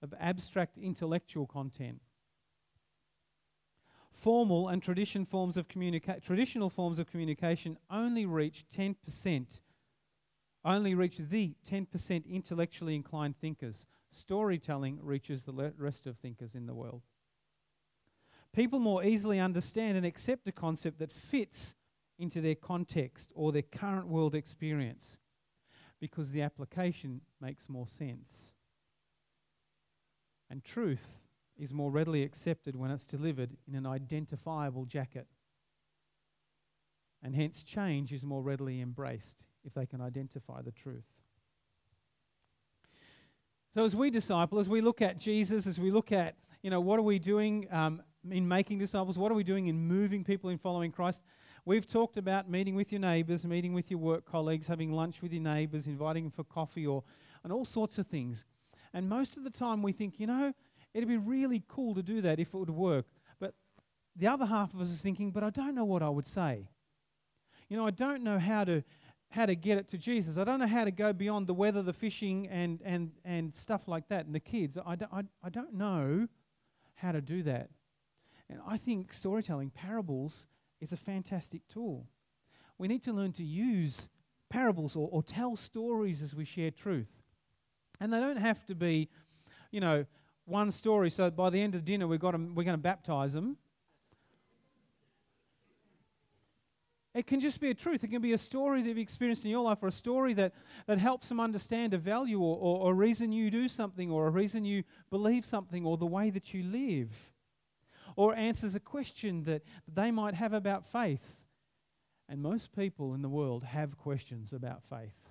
of 0.01 0.13
abstract 0.19 0.77
intellectual 0.77 1.45
content. 1.45 2.01
Formal 4.23 4.69
and 4.69 4.81
tradition 4.81 5.25
forms 5.25 5.57
of 5.57 5.67
communica- 5.67 6.23
traditional 6.23 6.69
forms 6.69 6.97
of 6.97 7.11
communication 7.11 7.77
only 7.89 8.25
reach 8.25 8.65
10%, 8.73 9.59
only 10.63 10.95
reach 10.95 11.17
the 11.17 11.55
10% 11.69 12.25
intellectually 12.25 12.95
inclined 12.95 13.35
thinkers. 13.35 13.85
Storytelling 14.11 14.97
reaches 15.03 15.43
the 15.43 15.73
rest 15.77 16.07
of 16.07 16.17
thinkers 16.17 16.55
in 16.55 16.67
the 16.67 16.73
world. 16.73 17.01
People 18.53 18.79
more 18.79 19.03
easily 19.03 19.41
understand 19.41 19.97
and 19.97 20.05
accept 20.05 20.47
a 20.47 20.53
concept 20.53 20.99
that 20.99 21.11
fits 21.11 21.73
into 22.17 22.39
their 22.39 22.55
context 22.55 23.33
or 23.35 23.51
their 23.51 23.61
current 23.61 24.07
world 24.07 24.35
experience 24.35 25.17
because 25.99 26.31
the 26.31 26.43
application 26.43 27.19
makes 27.41 27.67
more 27.67 27.89
sense. 27.89 28.53
And 30.49 30.63
truth 30.63 31.22
is 31.57 31.73
more 31.73 31.91
readily 31.91 32.23
accepted 32.23 32.75
when 32.75 32.91
it's 32.91 33.05
delivered 33.05 33.51
in 33.67 33.75
an 33.75 33.85
identifiable 33.85 34.85
jacket. 34.85 35.27
And 37.21 37.35
hence, 37.35 37.63
change 37.63 38.11
is 38.11 38.23
more 38.23 38.41
readily 38.41 38.81
embraced 38.81 39.43
if 39.63 39.73
they 39.73 39.85
can 39.85 40.01
identify 40.01 40.61
the 40.61 40.71
truth. 40.71 41.05
So, 43.73 43.85
as 43.85 43.95
we 43.95 44.09
disciple, 44.09 44.59
as 44.59 44.69
we 44.69 44.81
look 44.81 45.01
at 45.01 45.17
Jesus, 45.17 45.65
as 45.65 45.79
we 45.79 45.89
look 45.89 46.11
at, 46.11 46.35
you 46.61 46.69
know, 46.69 46.81
what 46.81 46.99
are 46.99 47.03
we 47.03 47.17
doing 47.17 47.67
um, 47.71 48.03
in 48.29 48.47
making 48.47 48.79
disciples? 48.79 49.17
What 49.17 49.31
are 49.31 49.35
we 49.35 49.43
doing 49.43 49.67
in 49.67 49.87
moving 49.87 50.23
people 50.23 50.49
in 50.49 50.57
following 50.57 50.91
Christ? 50.91 51.21
We've 51.65 51.87
talked 51.87 52.17
about 52.17 52.49
meeting 52.49 52.75
with 52.75 52.91
your 52.91 52.99
neighbours, 52.99 53.45
meeting 53.45 53.73
with 53.73 53.89
your 53.89 53.99
work 53.99 54.29
colleagues, 54.29 54.67
having 54.67 54.91
lunch 54.91 55.21
with 55.21 55.31
your 55.31 55.41
neighbours, 55.41 55.87
inviting 55.87 56.25
them 56.25 56.31
for 56.31 56.43
coffee, 56.43 56.85
or 56.85 57.03
and 57.43 57.53
all 57.53 57.65
sorts 57.65 57.97
of 57.97 58.07
things. 58.07 58.43
And 58.93 59.09
most 59.09 59.37
of 59.37 59.43
the 59.43 59.49
time, 59.49 59.81
we 59.81 59.91
think, 59.91 60.19
you 60.19 60.27
know, 60.27 60.53
it'd 60.93 61.09
be 61.09 61.17
really 61.17 61.63
cool 61.67 61.95
to 61.95 62.03
do 62.03 62.21
that 62.21 62.39
if 62.39 62.53
it 62.53 62.57
would 62.57 62.69
work. 62.69 63.05
But 63.39 63.53
the 64.15 64.27
other 64.27 64.45
half 64.45 64.73
of 64.73 64.81
us 64.81 64.89
is 64.89 65.01
thinking, 65.01 65.31
but 65.31 65.43
I 65.43 65.49
don't 65.49 65.75
know 65.75 65.85
what 65.85 66.03
I 66.03 66.09
would 66.09 66.27
say. 66.27 66.67
You 67.69 67.77
know, 67.77 67.87
I 67.87 67.91
don't 67.91 68.23
know 68.23 68.39
how 68.39 68.63
to 68.65 68.83
how 69.29 69.47
to 69.47 69.55
get 69.55 69.79
it 69.79 69.87
to 69.89 69.97
Jesus. 69.97 70.37
I 70.37 70.43
don't 70.43 70.59
know 70.59 70.67
how 70.67 70.85
to 70.85 70.91
go 70.91 71.11
beyond 71.11 71.47
the 71.47 71.55
weather, 71.55 71.81
the 71.81 71.93
fishing, 71.93 72.47
and 72.49 72.79
and 72.85 73.11
and 73.25 73.55
stuff 73.55 73.87
like 73.87 74.07
that, 74.09 74.25
and 74.25 74.35
the 74.35 74.39
kids. 74.39 74.77
I 74.85 74.95
don't, 74.95 75.11
I, 75.11 75.23
I 75.43 75.49
don't 75.49 75.73
know 75.73 76.27
how 76.95 77.11
to 77.11 77.21
do 77.21 77.41
that. 77.43 77.69
And 78.49 78.59
I 78.67 78.77
think 78.77 79.11
storytelling, 79.11 79.71
parables, 79.71 80.47
is 80.79 80.91
a 80.91 80.97
fantastic 80.97 81.67
tool. 81.67 82.07
We 82.77 82.87
need 82.87 83.03
to 83.03 83.13
learn 83.13 83.31
to 83.33 83.43
use 83.43 84.09
parables 84.49 84.95
or, 84.95 85.09
or 85.11 85.23
tell 85.23 85.55
stories 85.55 86.21
as 86.21 86.35
we 86.35 86.45
share 86.45 86.69
truth. 86.69 87.23
And 87.99 88.13
they 88.13 88.19
don't 88.19 88.37
have 88.37 88.65
to 88.67 88.75
be, 88.75 89.09
you 89.71 89.79
know, 89.79 90.05
one 90.45 90.71
story. 90.71 91.09
So 91.09 91.29
by 91.29 91.49
the 91.49 91.61
end 91.61 91.75
of 91.75 91.85
dinner, 91.85 92.07
we've 92.07 92.19
got 92.19 92.31
them, 92.31 92.55
we're 92.55 92.63
going 92.63 92.77
to 92.77 92.81
baptize 92.81 93.33
them. 93.33 93.57
It 97.13 97.27
can 97.27 97.39
just 97.39 97.59
be 97.59 97.69
a 97.69 97.75
truth. 97.75 98.03
It 98.03 98.07
can 98.07 98.23
be 98.23 98.33
a 98.33 98.37
story 98.39 98.81
that 98.81 98.87
you've 98.87 98.97
experienced 98.97 99.45
in 99.45 99.51
your 99.51 99.63
life 99.63 99.77
or 99.83 99.87
a 99.87 99.91
story 99.91 100.33
that, 100.33 100.53
that 100.87 100.97
helps 100.97 101.29
them 101.29 101.39
understand 101.39 101.93
a 101.93 101.99
value 101.99 102.39
or, 102.39 102.57
or, 102.57 102.79
or 102.79 102.91
a 102.91 102.95
reason 102.95 103.31
you 103.31 103.51
do 103.51 103.69
something 103.69 104.09
or 104.09 104.25
a 104.25 104.31
reason 104.31 104.65
you 104.65 104.83
believe 105.11 105.45
something 105.45 105.85
or 105.85 105.95
the 105.95 106.07
way 106.07 106.31
that 106.31 106.53
you 106.55 106.63
live 106.63 107.09
or 108.15 108.35
answers 108.35 108.73
a 108.73 108.79
question 108.79 109.43
that 109.43 109.61
they 109.87 110.09
might 110.09 110.33
have 110.33 110.53
about 110.53 110.85
faith. 110.85 111.41
And 112.27 112.41
most 112.41 112.75
people 112.75 113.13
in 113.13 113.21
the 113.21 113.29
world 113.29 113.63
have 113.63 113.97
questions 113.97 114.53
about 114.53 114.83
faith. 114.83 115.29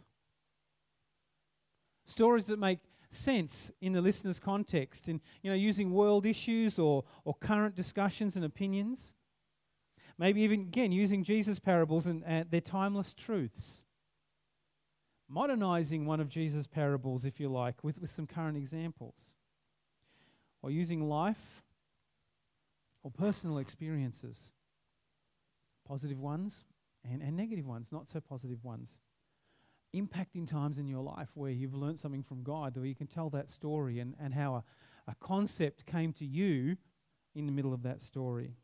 Stories 2.07 2.47
that 2.47 2.59
make 2.59 2.79
sense 3.15 3.71
in 3.81 3.93
the 3.93 4.01
listener's 4.01 4.39
context, 4.39 5.09
in 5.09 5.21
you 5.43 5.51
know, 5.51 5.57
using 5.57 5.93
world 5.93 6.27
issues 6.27 6.79
or, 6.79 7.05
or 7.25 7.35
current 7.35 7.75
discussions 7.75 8.37
and 8.37 8.45
opinions. 8.45 9.15
Maybe 10.19 10.43
even, 10.43 10.61
again, 10.61 10.93
using 10.93 11.25
Jesus' 11.25 11.59
parables 11.59 12.07
and 12.07 12.23
uh, 12.25 12.45
their 12.49 12.61
timeless 12.61 13.15
truths. 13.15 13.85
Modernizing 15.29 16.05
one 16.05 16.21
of 16.21 16.29
Jesus' 16.29 16.67
parables, 16.67 17.25
if 17.25 17.41
you 17.41 17.49
like, 17.49 17.83
with, 17.83 18.01
with 18.01 18.11
some 18.11 18.27
current 18.27 18.57
examples. 18.57 19.35
Or 20.63 20.71
using 20.71 21.09
life 21.09 21.63
or 23.03 23.11
personal 23.11 23.59
experiences, 23.59 24.53
positive 25.87 26.21
ones 26.21 26.65
and, 27.11 27.23
and 27.23 27.37
negative 27.37 27.67
ones, 27.67 27.89
not 27.91 28.09
so 28.09 28.21
positive 28.21 28.63
ones. 28.63 28.99
Impacting 29.95 30.49
times 30.49 30.79
in 30.79 30.89
your 30.89 31.03
life 31.03 31.29
where 31.35 31.51
you've 31.51 31.75
learned 31.75 31.99
something 31.99 32.23
from 32.23 32.43
God, 32.43 32.77
or 32.79 32.87
you 32.87 32.95
can 32.95 33.07
tell 33.07 33.29
that 33.31 33.51
story 33.51 33.99
and, 33.99 34.15
and 34.19 34.33
how 34.33 34.55
a 34.55 34.65
a 35.09 35.15
concept 35.17 35.87
came 35.87 36.13
to 36.15 36.25
you 36.25 36.77
in 37.35 37.47
the 37.47 37.53
middle 37.53 37.73
of 37.73 37.83
that 37.83 38.03
story. 38.03 38.57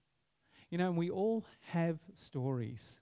You 0.71 0.79
know, 0.79 0.89
and 0.89 0.97
we 0.97 1.11
all 1.11 1.45
have 1.73 1.99
stories. 2.15 3.01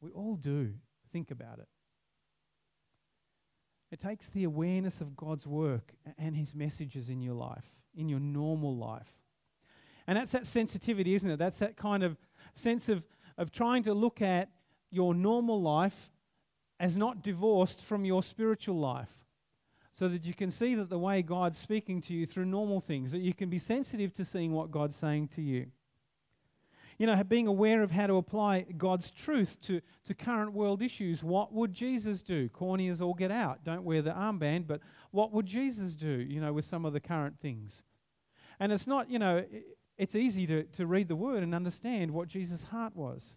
We 0.00 0.10
all 0.10 0.36
do. 0.36 0.74
Think 1.12 1.30
about 1.30 1.58
it. 1.58 1.68
It 3.90 4.00
takes 4.00 4.28
the 4.28 4.44
awareness 4.44 5.00
of 5.00 5.16
God's 5.16 5.46
work 5.46 5.94
and 6.18 6.36
His 6.36 6.54
messages 6.54 7.08
in 7.08 7.20
your 7.20 7.34
life, 7.34 7.66
in 7.94 8.08
your 8.08 8.18
normal 8.18 8.76
life. 8.76 9.12
And 10.06 10.18
that's 10.18 10.32
that 10.32 10.46
sensitivity, 10.46 11.14
isn't 11.14 11.30
it? 11.30 11.38
That's 11.38 11.60
that 11.60 11.76
kind 11.76 12.02
of 12.02 12.18
sense 12.54 12.88
of, 12.88 13.04
of 13.38 13.52
trying 13.52 13.84
to 13.84 13.94
look 13.94 14.20
at 14.20 14.50
your 14.90 15.14
normal 15.14 15.62
life 15.62 16.10
as 16.80 16.96
not 16.96 17.22
divorced 17.22 17.80
from 17.80 18.04
your 18.04 18.22
spiritual 18.22 18.78
life. 18.78 19.12
So 19.92 20.08
that 20.08 20.24
you 20.24 20.34
can 20.34 20.50
see 20.50 20.74
that 20.74 20.90
the 20.90 20.98
way 20.98 21.22
God's 21.22 21.56
speaking 21.56 22.02
to 22.02 22.14
you 22.14 22.26
through 22.26 22.46
normal 22.46 22.80
things, 22.80 23.12
that 23.12 23.20
you 23.20 23.32
can 23.32 23.48
be 23.48 23.60
sensitive 23.60 24.12
to 24.14 24.24
seeing 24.24 24.52
what 24.52 24.72
God's 24.72 24.96
saying 24.96 25.28
to 25.28 25.42
you. 25.42 25.66
You 26.98 27.06
know, 27.06 27.22
being 27.24 27.46
aware 27.46 27.82
of 27.82 27.90
how 27.90 28.08
to 28.08 28.16
apply 28.16 28.62
God's 28.76 29.10
truth 29.10 29.60
to, 29.62 29.80
to 30.04 30.14
current 30.14 30.52
world 30.52 30.82
issues. 30.82 31.22
What 31.22 31.52
would 31.52 31.72
Jesus 31.72 32.22
do? 32.22 32.48
Corny 32.48 32.88
as 32.88 33.00
all 33.00 33.14
get 33.14 33.30
out. 33.30 33.64
Don't 33.64 33.84
wear 33.84 34.02
the 34.02 34.10
armband, 34.10 34.66
but 34.66 34.80
what 35.10 35.32
would 35.32 35.46
Jesus 35.46 35.94
do, 35.94 36.08
you 36.08 36.40
know, 36.40 36.52
with 36.52 36.64
some 36.64 36.84
of 36.84 36.92
the 36.92 37.00
current 37.00 37.38
things? 37.40 37.82
And 38.60 38.72
it's 38.72 38.86
not, 38.86 39.10
you 39.10 39.18
know, 39.18 39.44
it's 39.96 40.14
easy 40.14 40.46
to, 40.46 40.64
to 40.64 40.86
read 40.86 41.08
the 41.08 41.16
word 41.16 41.42
and 41.42 41.54
understand 41.54 42.10
what 42.10 42.28
Jesus' 42.28 42.64
heart 42.64 42.96
was. 42.96 43.36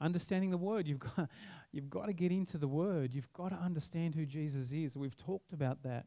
Understanding 0.00 0.50
the 0.50 0.56
word, 0.56 0.86
you've 0.86 0.98
got, 0.98 1.28
you've 1.72 1.90
got 1.90 2.06
to 2.06 2.12
get 2.12 2.32
into 2.32 2.58
the 2.58 2.68
word. 2.68 3.12
You've 3.14 3.32
got 3.32 3.50
to 3.50 3.56
understand 3.56 4.14
who 4.14 4.24
Jesus 4.24 4.72
is. 4.72 4.96
We've 4.96 5.16
talked 5.16 5.52
about 5.52 5.82
that. 5.82 6.06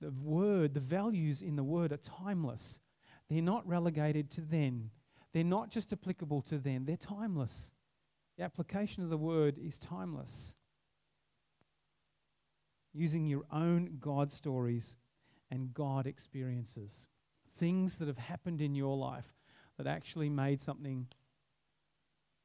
The 0.00 0.10
word, 0.10 0.74
the 0.74 0.80
values 0.80 1.42
in 1.42 1.56
the 1.56 1.64
word 1.64 1.92
are 1.92 1.96
timeless. 1.98 2.80
They're 3.28 3.42
not 3.42 3.66
relegated 3.66 4.30
to 4.32 4.42
then. 4.42 4.90
They're 5.32 5.44
not 5.44 5.70
just 5.70 5.92
applicable 5.92 6.42
to 6.42 6.58
then, 6.58 6.84
they're 6.84 6.96
timeless. 6.96 7.70
The 8.36 8.44
application 8.44 9.02
of 9.02 9.10
the 9.10 9.16
word 9.16 9.58
is 9.58 9.78
timeless. 9.78 10.54
Using 12.92 13.26
your 13.26 13.44
own 13.52 13.96
God 14.00 14.30
stories 14.30 14.96
and 15.50 15.72
God 15.74 16.06
experiences. 16.06 17.06
Things 17.58 17.96
that 17.96 18.08
have 18.08 18.18
happened 18.18 18.60
in 18.60 18.74
your 18.74 18.96
life 18.96 19.34
that 19.78 19.86
actually 19.86 20.28
made 20.28 20.60
something 20.60 21.06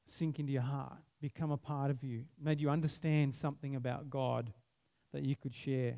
sink 0.05 0.39
into 0.39 0.51
your 0.51 0.61
heart, 0.61 0.97
become 1.21 1.51
a 1.51 1.57
part 1.57 1.91
of 1.91 2.03
you, 2.03 2.25
made 2.41 2.59
you 2.59 2.69
understand 2.69 3.35
something 3.35 3.75
about 3.75 4.09
God 4.09 4.51
that 5.13 5.23
you 5.23 5.35
could 5.35 5.53
share. 5.53 5.97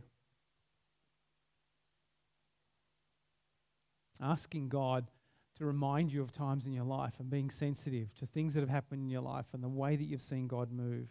asking 4.22 4.70
God 4.70 5.12
to 5.58 5.66
remind 5.66 6.12
you 6.12 6.22
of 6.22 6.32
times 6.32 6.66
in 6.66 6.74
your 6.74 6.86
life 6.86 7.14
and 7.20 7.30
being 7.30 7.50
sensitive 7.50 8.14
to 8.16 8.26
things 8.26 8.54
that 8.54 8.62
have 8.62 8.70
happened 8.70 9.04
in 9.04 9.10
your 9.10 9.22
life 9.22 9.46
and 9.54 9.64
the 9.64 9.70
way 9.70 9.96
that 9.96 10.04
you've 10.04 10.22
seen 10.22 10.48
God 10.48 10.72
move. 10.72 11.10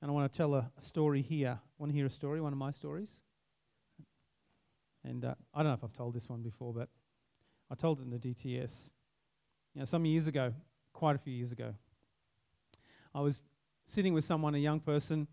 And 0.00 0.10
I 0.10 0.14
want 0.14 0.30
to 0.30 0.36
tell 0.36 0.54
a, 0.54 0.70
story 0.80 1.22
here. 1.22 1.58
Want 1.78 1.90
to 1.90 1.96
hear 1.96 2.06
a 2.06 2.10
story, 2.10 2.40
one 2.40 2.52
of 2.52 2.58
my 2.58 2.70
stories? 2.70 3.20
And 5.04 5.24
uh, 5.24 5.34
I 5.52 5.62
don't 5.62 5.68
know 5.68 5.74
if 5.74 5.82
I've 5.82 5.92
told 5.92 6.14
this 6.14 6.28
one 6.28 6.42
before, 6.42 6.72
but 6.72 6.88
I 7.70 7.74
told 7.74 7.98
it 7.98 8.02
in 8.02 8.10
the 8.10 8.18
DTS. 8.18 8.90
You 9.78 9.82
know, 9.82 9.84
some 9.84 10.04
years 10.04 10.26
ago, 10.26 10.52
quite 10.92 11.14
a 11.14 11.20
few 11.20 11.32
years 11.32 11.52
ago, 11.52 11.72
I 13.14 13.20
was 13.20 13.44
sitting 13.86 14.12
with 14.12 14.24
someone, 14.24 14.56
a 14.56 14.58
young 14.58 14.80
person, 14.80 15.28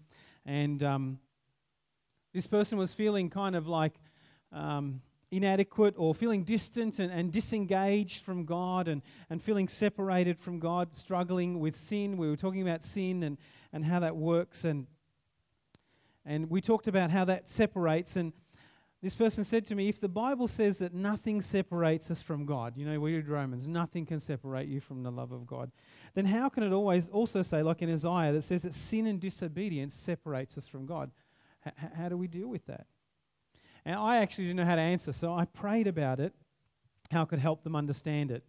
and 0.45 0.83
um, 0.83 1.19
this 2.31 2.45
person 2.45 2.77
was 2.77 2.93
feeling 2.93 3.31
kind 3.31 3.55
of 3.55 3.67
like 3.67 3.95
um, 4.51 5.01
inadequate 5.31 5.95
or 5.97 6.13
feeling 6.13 6.43
distant 6.43 6.99
and, 6.99 7.11
and, 7.11 7.31
disengaged 7.31 8.23
from 8.23 8.45
God 8.45 8.87
and, 8.87 9.01
and 9.31 9.41
feeling 9.41 9.67
separated 9.67 10.37
from 10.37 10.59
God, 10.59 10.95
struggling 10.95 11.59
with 11.59 11.75
sin. 11.75 12.15
We 12.15 12.29
were 12.29 12.37
talking 12.37 12.61
about 12.61 12.83
sin 12.83 13.23
and, 13.23 13.39
and 13.73 13.83
how 13.83 14.01
that 14.01 14.15
works. 14.15 14.63
And, 14.63 14.85
and 16.23 16.51
we 16.51 16.61
talked 16.61 16.87
about 16.87 17.09
how 17.09 17.25
that 17.25 17.49
separates. 17.49 18.15
And 18.15 18.31
this 19.05 19.13
person 19.13 19.43
said 19.43 19.67
to 19.67 19.75
me, 19.75 19.87
if 19.87 19.99
the 19.99 20.09
Bible 20.09 20.47
says 20.47 20.79
that 20.79 20.91
nothing 20.91 21.39
separates 21.39 22.09
us 22.09 22.23
from 22.23 22.43
God, 22.43 22.75
you 22.75 22.87
know, 22.87 22.99
we 22.99 23.13
read 23.13 23.27
Romans, 23.27 23.67
nothing 23.67 24.03
can 24.03 24.19
separate 24.19 24.67
you 24.67 24.81
from 24.81 25.03
the 25.03 25.11
love 25.11 25.31
of 25.31 25.45
God, 25.45 25.69
then 26.15 26.25
how 26.25 26.49
can 26.49 26.63
it 26.63 26.73
always 26.73 27.07
also 27.09 27.43
say, 27.43 27.61
like 27.61 27.83
in 27.83 27.93
Isaiah, 27.93 28.33
that 28.33 28.41
says 28.41 28.63
that 28.63 28.73
sin 28.73 29.05
and 29.05 29.19
disobedience 29.19 29.93
separates 29.93 30.57
us 30.57 30.65
from 30.65 30.87
God? 30.87 31.11
H- 31.67 31.91
how 31.95 32.09
do 32.09 32.17
we 32.17 32.27
deal 32.27 32.47
with 32.47 32.65
that? 32.65 32.87
And 33.85 33.95
I 33.95 34.17
actually 34.17 34.45
didn't 34.45 34.57
know 34.57 34.65
how 34.65 34.75
to 34.75 34.81
answer, 34.81 35.13
so 35.13 35.35
I 35.35 35.45
prayed 35.45 35.85
about 35.85 36.19
it, 36.19 36.33
how 37.11 37.21
I 37.21 37.25
could 37.25 37.37
help 37.37 37.63
them 37.63 37.75
understand 37.75 38.31
it. 38.31 38.43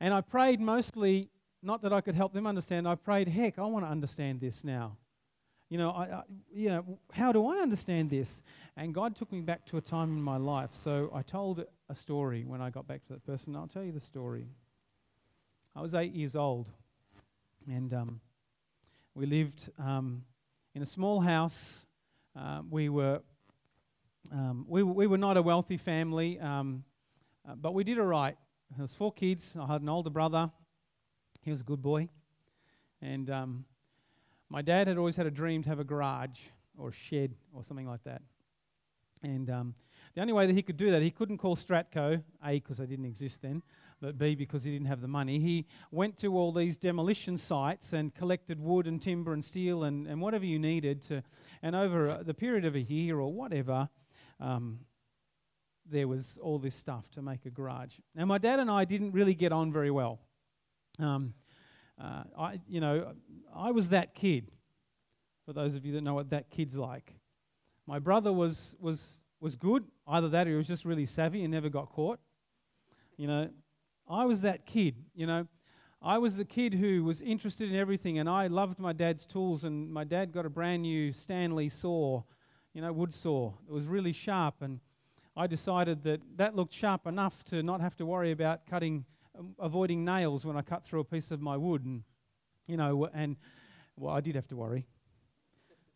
And 0.00 0.14
I 0.14 0.22
prayed 0.22 0.58
mostly, 0.58 1.28
not 1.62 1.82
that 1.82 1.92
I 1.92 2.00
could 2.00 2.14
help 2.14 2.32
them 2.32 2.46
understand, 2.46 2.88
I 2.88 2.94
prayed, 2.94 3.28
heck, 3.28 3.58
I 3.58 3.66
want 3.66 3.84
to 3.84 3.90
understand 3.90 4.40
this 4.40 4.64
now. 4.64 4.96
You 5.68 5.78
know, 5.78 5.90
I, 5.90 6.04
I, 6.04 6.22
you 6.54 6.68
know, 6.68 6.98
how 7.12 7.32
do 7.32 7.46
I 7.48 7.56
understand 7.56 8.10
this? 8.10 8.42
And 8.76 8.94
God 8.94 9.16
took 9.16 9.32
me 9.32 9.40
back 9.40 9.66
to 9.66 9.78
a 9.78 9.80
time 9.80 10.10
in 10.10 10.22
my 10.22 10.36
life. 10.36 10.70
So 10.72 11.10
I 11.12 11.22
told 11.22 11.64
a 11.88 11.94
story 11.94 12.44
when 12.44 12.60
I 12.60 12.70
got 12.70 12.86
back 12.86 13.04
to 13.06 13.14
that 13.14 13.26
person. 13.26 13.56
I'll 13.56 13.66
tell 13.66 13.82
you 13.82 13.92
the 13.92 14.00
story. 14.00 14.46
I 15.74 15.82
was 15.82 15.94
eight 15.94 16.12
years 16.12 16.36
old, 16.36 16.70
and 17.68 17.92
um, 17.92 18.20
we 19.14 19.26
lived 19.26 19.70
um, 19.78 20.22
in 20.74 20.82
a 20.82 20.86
small 20.86 21.20
house. 21.20 21.84
Uh, 22.38 22.62
we 22.70 22.88
were 22.88 23.20
um, 24.32 24.66
we, 24.68 24.82
we 24.82 25.06
were 25.06 25.18
not 25.18 25.36
a 25.36 25.42
wealthy 25.42 25.76
family, 25.76 26.38
um, 26.40 26.84
uh, 27.48 27.54
but 27.54 27.74
we 27.74 27.84
did 27.84 27.98
all 27.98 28.06
right. 28.06 28.36
There 28.76 28.82
was 28.82 28.92
four 28.92 29.12
kids. 29.12 29.56
I 29.60 29.66
had 29.66 29.82
an 29.82 29.88
older 29.88 30.10
brother. 30.10 30.50
He 31.42 31.50
was 31.50 31.60
a 31.60 31.64
good 31.64 31.82
boy. 31.82 32.08
And 33.00 33.30
um, 33.30 33.64
my 34.48 34.62
dad 34.62 34.86
had 34.86 34.98
always 34.98 35.16
had 35.16 35.26
a 35.26 35.30
dream 35.30 35.62
to 35.62 35.68
have 35.68 35.80
a 35.80 35.84
garage 35.84 36.38
or 36.78 36.88
a 36.88 36.92
shed 36.92 37.34
or 37.52 37.62
something 37.62 37.88
like 37.88 38.04
that. 38.04 38.22
And 39.22 39.50
um, 39.50 39.74
the 40.14 40.20
only 40.20 40.32
way 40.32 40.46
that 40.46 40.52
he 40.52 40.62
could 40.62 40.76
do 40.76 40.90
that, 40.90 41.02
he 41.02 41.10
couldn't 41.10 41.38
call 41.38 41.56
Stratco, 41.56 42.22
A, 42.44 42.52
because 42.52 42.76
they 42.76 42.86
didn't 42.86 43.06
exist 43.06 43.42
then, 43.42 43.62
but 44.00 44.18
B, 44.18 44.34
because 44.34 44.62
he 44.62 44.70
didn't 44.70 44.86
have 44.86 45.00
the 45.00 45.08
money. 45.08 45.40
He 45.40 45.66
went 45.90 46.16
to 46.18 46.36
all 46.36 46.52
these 46.52 46.76
demolition 46.76 47.38
sites 47.38 47.92
and 47.92 48.14
collected 48.14 48.60
wood 48.60 48.86
and 48.86 49.00
timber 49.00 49.32
and 49.32 49.44
steel 49.44 49.84
and, 49.84 50.06
and 50.06 50.20
whatever 50.20 50.44
you 50.44 50.58
needed 50.58 51.02
to. 51.08 51.22
And 51.62 51.74
over 51.74 52.08
uh, 52.08 52.22
the 52.22 52.34
period 52.34 52.64
of 52.64 52.74
a 52.74 52.80
year 52.80 53.18
or 53.18 53.32
whatever, 53.32 53.88
um, 54.38 54.80
there 55.88 56.08
was 56.08 56.38
all 56.42 56.58
this 56.58 56.74
stuff 56.74 57.10
to 57.12 57.22
make 57.22 57.46
a 57.46 57.50
garage. 57.50 57.94
Now, 58.14 58.26
my 58.26 58.38
dad 58.38 58.58
and 58.58 58.70
I 58.70 58.84
didn't 58.84 59.12
really 59.12 59.34
get 59.34 59.52
on 59.52 59.72
very 59.72 59.90
well. 59.90 60.18
Um, 60.98 61.34
uh, 62.00 62.24
I, 62.38 62.60
you 62.68 62.80
know, 62.80 63.14
I 63.54 63.70
was 63.70 63.90
that 63.90 64.14
kid. 64.14 64.50
For 65.44 65.52
those 65.52 65.74
of 65.74 65.86
you 65.86 65.92
that 65.94 66.00
know 66.00 66.14
what 66.14 66.30
that 66.30 66.50
kid's 66.50 66.74
like, 66.76 67.14
my 67.86 67.98
brother 67.98 68.32
was 68.32 68.74
was 68.80 69.20
was 69.40 69.56
good. 69.56 69.84
Either 70.06 70.28
that, 70.30 70.46
or 70.46 70.50
he 70.50 70.56
was 70.56 70.66
just 70.66 70.84
really 70.84 71.06
savvy 71.06 71.42
and 71.42 71.52
never 71.52 71.68
got 71.68 71.88
caught. 71.90 72.18
You 73.16 73.28
know, 73.28 73.50
I 74.08 74.24
was 74.24 74.42
that 74.42 74.66
kid. 74.66 74.96
You 75.14 75.26
know, 75.26 75.46
I 76.02 76.18
was 76.18 76.36
the 76.36 76.44
kid 76.44 76.74
who 76.74 77.04
was 77.04 77.22
interested 77.22 77.70
in 77.70 77.76
everything, 77.76 78.18
and 78.18 78.28
I 78.28 78.48
loved 78.48 78.78
my 78.78 78.92
dad's 78.92 79.24
tools. 79.24 79.64
And 79.64 79.92
my 79.92 80.04
dad 80.04 80.32
got 80.32 80.46
a 80.46 80.50
brand 80.50 80.82
new 80.82 81.12
Stanley 81.12 81.68
saw 81.68 82.22
you 82.76 82.82
know, 82.82 82.92
wood 82.92 83.14
saw. 83.14 83.54
It 83.66 83.72
was 83.72 83.86
really 83.86 84.12
sharp, 84.12 84.56
and 84.60 84.80
I 85.34 85.46
decided 85.46 86.02
that 86.02 86.20
that 86.36 86.54
looked 86.54 86.74
sharp 86.74 87.06
enough 87.06 87.42
to 87.44 87.62
not 87.62 87.80
have 87.80 87.96
to 87.96 88.04
worry 88.04 88.32
about 88.32 88.66
cutting, 88.66 89.06
Um, 89.38 89.54
avoiding 89.58 90.04
nails 90.04 90.44
when 90.44 90.56
I 90.56 90.62
cut 90.62 90.84
through 90.84 91.00
a 91.00 91.04
piece 91.04 91.30
of 91.30 91.40
my 91.40 91.56
wood. 91.56 91.84
And, 91.84 92.02
you 92.66 92.76
know, 92.76 93.08
and, 93.12 93.36
well, 93.96 94.14
I 94.14 94.20
did 94.20 94.34
have 94.34 94.46
to 94.48 94.56
worry 94.56 94.86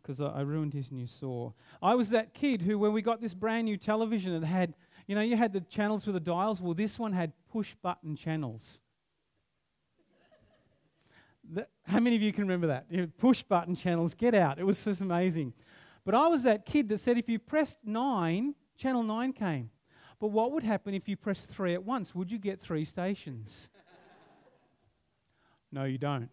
because 0.02 0.20
I, 0.20 0.26
I 0.26 0.40
ruined 0.40 0.74
his 0.74 0.90
new 0.90 1.06
saw. 1.06 1.52
I 1.82 1.94
was 1.94 2.10
that 2.10 2.34
kid 2.34 2.62
who, 2.62 2.78
when 2.78 2.92
we 2.92 3.02
got 3.02 3.20
this 3.20 3.34
brand 3.34 3.66
new 3.66 3.76
television, 3.76 4.34
it 4.34 4.46
had, 4.46 4.74
you 5.06 5.14
know, 5.14 5.20
you 5.20 5.36
had 5.36 5.52
the 5.52 5.60
channels 5.60 6.06
with 6.06 6.14
the 6.14 6.20
dials. 6.20 6.60
Well, 6.60 6.74
this 6.74 6.98
one 6.98 7.12
had 7.12 7.32
push 7.50 7.74
button 7.82 8.16
channels. 8.16 8.80
The, 11.52 11.66
how 11.84 11.98
many 11.98 12.16
of 12.16 12.22
you 12.22 12.32
can 12.32 12.44
remember 12.44 12.68
that? 12.68 12.86
You 12.90 13.02
know, 13.02 13.08
push 13.18 13.42
button 13.42 13.74
channels, 13.74 14.14
get 14.14 14.34
out. 14.34 14.58
It 14.58 14.64
was 14.64 14.82
just 14.84 15.00
amazing. 15.00 15.52
But 16.04 16.14
I 16.14 16.28
was 16.28 16.44
that 16.44 16.64
kid 16.64 16.88
that 16.90 16.98
said 16.98 17.18
if 17.18 17.28
you 17.28 17.38
pressed 17.38 17.78
9, 17.84 18.54
Channel 18.76 19.02
9 19.02 19.32
came. 19.32 19.70
But 20.20 20.28
what 20.28 20.52
would 20.52 20.62
happen 20.62 20.94
if 20.94 21.08
you 21.08 21.16
pressed 21.16 21.46
3 21.46 21.72
at 21.72 21.82
once? 21.82 22.14
Would 22.14 22.30
you 22.30 22.38
get 22.38 22.60
three 22.60 22.84
stations? 22.84 23.70
no, 25.72 25.84
you 25.84 25.96
don't. 25.96 26.28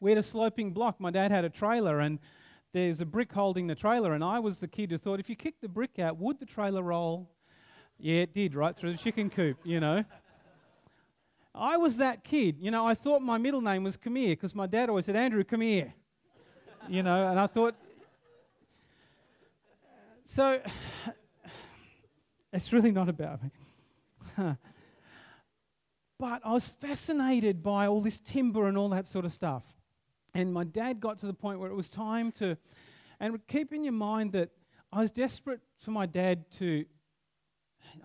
We 0.00 0.10
had 0.10 0.18
a 0.18 0.22
sloping 0.22 0.72
block. 0.72 1.00
My 1.00 1.12
dad 1.12 1.30
had 1.30 1.44
a 1.44 1.50
trailer, 1.50 2.00
and 2.00 2.18
there's 2.72 3.00
a 3.00 3.06
brick 3.06 3.32
holding 3.32 3.68
the 3.68 3.74
trailer. 3.76 4.14
And 4.14 4.24
I 4.24 4.40
was 4.40 4.58
the 4.58 4.68
kid 4.68 4.90
who 4.90 4.98
thought 4.98 5.20
if 5.20 5.30
you 5.30 5.36
kicked 5.36 5.60
the 5.60 5.68
brick 5.68 5.98
out, 6.00 6.18
would 6.18 6.40
the 6.40 6.46
trailer 6.46 6.82
roll? 6.82 7.30
Yeah, 7.98 8.22
it 8.22 8.34
did, 8.34 8.54
right 8.54 8.76
through 8.76 8.92
the 8.92 8.98
chicken 8.98 9.30
coop, 9.30 9.58
you 9.64 9.80
know. 9.80 10.04
I 11.54 11.76
was 11.76 11.96
that 11.96 12.22
kid. 12.24 12.56
You 12.60 12.70
know, 12.70 12.86
I 12.86 12.94
thought 12.94 13.22
my 13.22 13.38
middle 13.38 13.60
name 13.60 13.84
was 13.84 13.96
Come 13.96 14.16
here 14.16 14.30
because 14.30 14.54
my 14.54 14.66
dad 14.66 14.88
always 14.88 15.06
said, 15.06 15.16
Andrew, 15.16 15.42
come 15.44 15.60
here. 15.60 15.94
You 16.88 17.02
know, 17.02 17.28
and 17.28 17.38
I 17.38 17.46
thought 17.46 17.74
so 20.24 20.60
it's 22.52 22.72
really 22.72 22.92
not 22.92 23.08
about 23.08 23.42
me. 23.42 23.50
but 26.18 26.40
I 26.44 26.52
was 26.52 26.66
fascinated 26.66 27.62
by 27.62 27.86
all 27.86 28.00
this 28.00 28.18
timber 28.18 28.66
and 28.66 28.76
all 28.76 28.88
that 28.90 29.06
sort 29.06 29.24
of 29.24 29.32
stuff. 29.32 29.64
And 30.34 30.52
my 30.52 30.64
dad 30.64 31.00
got 31.00 31.18
to 31.20 31.26
the 31.26 31.34
point 31.34 31.58
where 31.58 31.70
it 31.70 31.74
was 31.74 31.88
time 31.88 32.32
to, 32.32 32.56
and 33.20 33.38
keep 33.46 33.72
in 33.72 33.84
your 33.84 33.92
mind 33.92 34.32
that 34.32 34.50
I 34.92 35.00
was 35.00 35.10
desperate 35.10 35.60
for 35.78 35.90
my 35.90 36.06
dad 36.06 36.50
to, 36.58 36.84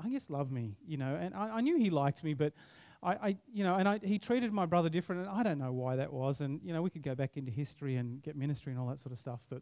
I 0.03 0.09
guess, 0.09 0.29
love 0.29 0.51
me, 0.51 0.75
you 0.85 0.97
know. 0.97 1.17
And 1.19 1.33
I, 1.33 1.57
I 1.57 1.61
knew 1.61 1.77
he 1.77 1.89
liked 1.89 2.23
me, 2.23 2.33
but 2.33 2.53
I, 3.01 3.11
I 3.11 3.37
you 3.53 3.63
know, 3.63 3.75
and 3.75 3.87
I, 3.87 3.99
he 4.01 4.19
treated 4.19 4.51
my 4.51 4.65
brother 4.65 4.89
different, 4.89 5.27
and 5.27 5.29
I 5.29 5.43
don't 5.43 5.59
know 5.59 5.71
why 5.71 5.97
that 5.97 6.11
was. 6.11 6.41
And 6.41 6.59
you 6.63 6.73
know, 6.73 6.81
we 6.81 6.89
could 6.89 7.03
go 7.03 7.15
back 7.15 7.37
into 7.37 7.51
history 7.51 7.95
and 7.97 8.21
get 8.21 8.35
ministry 8.35 8.71
and 8.71 8.79
all 8.79 8.87
that 8.87 8.99
sort 8.99 9.11
of 9.13 9.19
stuff. 9.19 9.39
But 9.49 9.61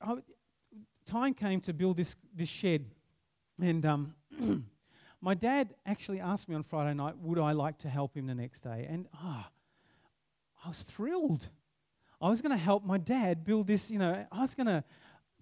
I, 0.00 0.16
time 1.06 1.34
came 1.34 1.60
to 1.62 1.72
build 1.72 1.96
this 1.96 2.14
this 2.34 2.48
shed, 2.48 2.86
and 3.60 3.84
um, 3.86 4.14
my 5.20 5.34
dad 5.34 5.74
actually 5.86 6.20
asked 6.20 6.48
me 6.48 6.54
on 6.54 6.62
Friday 6.62 6.94
night, 6.94 7.16
would 7.18 7.38
I 7.38 7.52
like 7.52 7.78
to 7.78 7.88
help 7.88 8.16
him 8.16 8.26
the 8.26 8.34
next 8.34 8.60
day? 8.60 8.86
And 8.88 9.06
ah, 9.14 9.48
oh, 9.48 10.60
I 10.64 10.68
was 10.68 10.82
thrilled. 10.82 11.48
I 12.20 12.28
was 12.28 12.40
going 12.40 12.52
to 12.52 12.62
help 12.62 12.84
my 12.84 12.98
dad 12.98 13.44
build 13.44 13.66
this. 13.66 13.90
You 13.90 13.98
know, 13.98 14.26
I 14.32 14.40
was 14.40 14.54
going 14.54 14.66
to 14.66 14.84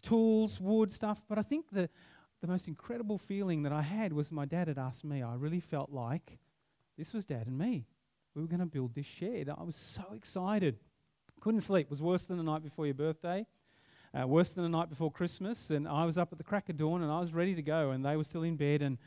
tools, 0.03 0.61
wood, 0.61 0.93
stuff. 0.93 1.23
But 1.29 1.39
I 1.39 1.43
think 1.43 1.67
the, 1.71 1.89
the 2.41 2.49
most 2.49 2.69
incredible 2.69 3.19
feeling 3.19 3.63
that 3.63 3.73
I 3.73 3.83
had 3.83 4.13
was 4.13 4.33
my 4.33 4.45
dad 4.45 4.69
had 4.69 4.79
asked 4.79 5.05
me. 5.05 5.23
I 5.23 5.35
really 5.35 5.61
felt 5.61 5.91
like 5.91 6.39
this 6.99 7.13
was 7.13 7.25
dad 7.25 7.47
and 7.47 7.57
me. 7.57 7.87
We 8.35 8.43
were 8.43 8.49
going 8.49 8.61
to 8.61 8.67
build 8.67 8.95
this 8.95 9.07
shed. 9.07 9.49
I 9.49 9.63
was 9.63 9.77
so 9.77 10.05
excited. 10.15 10.79
Couldn't 11.41 11.61
sleep. 11.61 11.87
It 11.87 11.91
was 11.91 12.03
worse 12.03 12.23
than 12.23 12.37
the 12.37 12.43
night 12.43 12.63
before 12.63 12.87
your 12.87 12.95
birthday, 12.95 13.47
uh, 14.19 14.27
worse 14.27 14.51
than 14.51 14.63
the 14.63 14.69
night 14.69 14.91
before 14.91 15.11
Christmas. 15.11 15.71
And 15.71 15.89
I 15.89 16.05
was 16.05 16.19
up 16.19 16.29
at 16.33 16.39
the 16.39 16.45
crack 16.45 16.69
of 16.69 16.77
dawn 16.77 17.03
and 17.03 17.11
I 17.11 17.21
was 17.21 17.33
ready 17.33 17.55
to 17.55 17.63
go, 17.63 17.91
and 17.91 18.05
they 18.05 18.17
were 18.17 18.25
still 18.25 18.43
in 18.43 18.57
bed. 18.57 18.83
And 18.83 18.99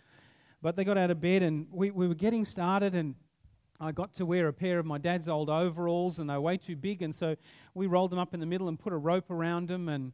but 0.62 0.76
they 0.76 0.84
got 0.84 0.98
out 0.98 1.12
of 1.12 1.22
bed 1.22 1.44
and 1.44 1.68
we, 1.72 1.92
we 1.92 2.08
were 2.08 2.16
getting 2.16 2.44
started 2.44 2.96
and 2.96 3.14
I 3.80 3.92
got 3.92 4.16
to 4.16 4.26
wear 4.26 4.48
a 4.48 4.54
pair 4.54 4.80
of 4.80 4.86
my 4.88 4.98
dad's 4.98 5.28
old 5.28 5.48
overalls 5.48 6.18
and 6.18 6.28
they 6.28 6.34
were 6.34 6.42
way 6.42 6.58
too 6.58 6.76
big 6.76 7.04
and 7.04 7.14
so 7.14 7.36
we 7.76 7.86
rolled 7.86 8.10
them 8.10 8.18
up 8.18 8.34
in 8.34 8.40
the 8.40 8.48
middle 8.48 8.68
and 8.68 8.80
put 8.80 8.92
a 8.92 8.98
rope 8.98 9.30
around 9.30 9.68
them 9.68 9.90
and 9.90 10.14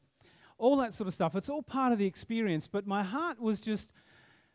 all 0.58 0.76
that 0.78 0.94
sort 0.94 1.08
of 1.08 1.14
stuff. 1.14 1.36
It's 1.36 1.48
all 1.48 1.64
part 1.64 1.94
of 1.94 2.00
the 2.00 2.06
experience, 2.06 2.68
but 2.68 2.86
my 2.86 3.02
heart 3.02 3.40
was 3.40 3.62
just 3.62 3.94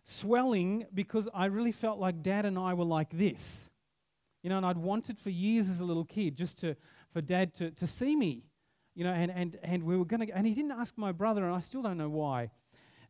swelling 0.05 0.87
because 0.93 1.29
I 1.35 1.47
really 1.47 1.73
felt 1.73 1.99
like 1.99 2.23
dad 2.23 2.45
and 2.45 2.59
I 2.59 2.75
were 2.75 2.85
like 2.85 3.11
this. 3.11 3.71
You 4.43 4.51
know, 4.51 4.59
and 4.59 4.67
I'd 4.67 4.77
wanted 4.77 5.19
for 5.19 5.31
years 5.31 5.69
as 5.69 5.81
a 5.81 5.85
little 5.85 6.05
kid 6.05 6.37
just 6.37 6.59
to, 6.59 6.77
for 7.11 7.21
dad 7.21 7.55
to, 7.55 7.71
to 7.71 7.87
see 7.87 8.15
me. 8.15 8.45
You 8.97 9.05
know, 9.05 9.13
and, 9.13 9.31
and, 9.31 9.59
and 9.63 9.85
we 9.85 9.97
were 9.97 10.05
going 10.05 10.27
to, 10.27 10.37
and 10.37 10.47
he 10.47 10.55
didn't 10.55 10.73
ask 10.73 10.97
my 10.97 11.13
brother, 11.13 11.45
and 11.45 11.55
I 11.55 11.61
still 11.61 11.83
don't 11.83 11.99
know 11.99 12.09
why. 12.09 12.51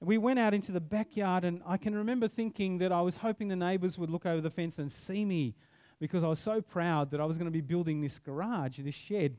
We 0.00 0.18
went 0.18 0.38
out 0.38 0.52
into 0.52 0.72
the 0.72 0.80
backyard, 0.80 1.44
and 1.44 1.62
I 1.64 1.78
can 1.78 1.94
remember 1.94 2.28
thinking 2.28 2.78
that 2.78 2.92
I 2.92 3.00
was 3.00 3.16
hoping 3.16 3.48
the 3.48 3.56
neighbors 3.56 3.96
would 3.96 4.10
look 4.10 4.26
over 4.26 4.42
the 4.42 4.50
fence 4.50 4.78
and 4.78 4.92
see 4.92 5.24
me 5.24 5.54
because 5.98 6.22
I 6.22 6.26
was 6.26 6.40
so 6.40 6.60
proud 6.60 7.12
that 7.12 7.20
I 7.20 7.24
was 7.24 7.38
going 7.38 7.46
to 7.46 7.52
be 7.52 7.62
building 7.62 8.00
this 8.02 8.18
garage, 8.18 8.78
this 8.78 8.94
shed. 8.94 9.36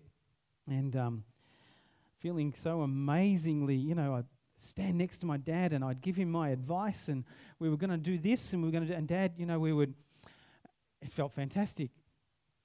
And 0.70 0.96
um, 0.96 1.24
feeling 2.20 2.54
so 2.54 2.82
amazingly, 2.82 3.76
you 3.76 3.94
know, 3.94 4.16
I'd 4.16 4.26
stand 4.58 4.98
next 4.98 5.20
to 5.20 5.26
my 5.26 5.38
dad 5.38 5.74
and 5.74 5.84
I'd 5.84 6.02
give 6.02 6.16
him 6.16 6.32
my 6.32 6.50
advice 6.50 7.10
and 7.10 7.24
we 7.60 7.70
were 7.70 7.78
going 7.78 7.92
to 7.92 7.98
do 7.98 8.18
this 8.18 8.54
and 8.54 8.62
we 8.62 8.68
were 8.68 8.72
going 8.72 8.88
to 8.88 8.94
and 8.96 9.08
dad, 9.08 9.34
you 9.38 9.46
know, 9.46 9.60
we 9.60 9.72
would, 9.72 9.94
it 11.02 11.12
felt 11.12 11.32
fantastic. 11.34 11.92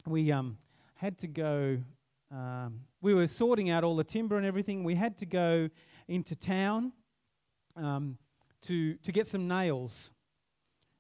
We 0.06 0.32
um, 0.32 0.56
had 0.94 1.18
to 1.18 1.26
go, 1.26 1.78
um, 2.30 2.80
we 3.02 3.12
were 3.12 3.26
sorting 3.26 3.68
out 3.68 3.84
all 3.84 3.96
the 3.96 4.04
timber 4.04 4.36
and 4.38 4.46
everything. 4.46 4.84
We 4.84 4.94
had 4.94 5.18
to 5.18 5.26
go 5.26 5.68
into 6.08 6.34
town 6.34 6.92
um, 7.76 8.16
to, 8.62 8.94
to 8.94 9.12
get 9.12 9.26
some 9.26 9.46
nails. 9.48 10.12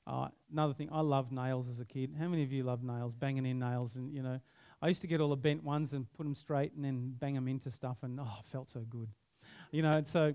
Uh, 0.06 0.28
another 0.50 0.74
thing, 0.74 0.88
I 0.92 1.00
loved 1.00 1.32
nails 1.32 1.68
as 1.68 1.78
a 1.78 1.84
kid. 1.84 2.14
How 2.18 2.26
many 2.26 2.42
of 2.42 2.52
you 2.52 2.64
love 2.64 2.82
nails, 2.82 3.14
banging 3.14 3.46
in 3.46 3.60
nails 3.60 3.94
and, 3.94 4.12
you 4.12 4.22
know, 4.22 4.40
I 4.82 4.88
used 4.88 5.00
to 5.02 5.06
get 5.06 5.20
all 5.20 5.28
the 5.28 5.36
bent 5.36 5.62
ones 5.62 5.92
and 5.92 6.12
put 6.14 6.24
them 6.24 6.34
straight 6.34 6.72
and 6.74 6.84
then 6.84 7.14
bang 7.16 7.34
them 7.34 7.46
into 7.46 7.70
stuff, 7.70 7.98
and 8.02 8.18
oh, 8.18 8.38
felt 8.50 8.68
so 8.68 8.80
good. 8.80 9.08
You 9.70 9.82
know, 9.82 9.92
and 9.92 10.06
so 10.06 10.34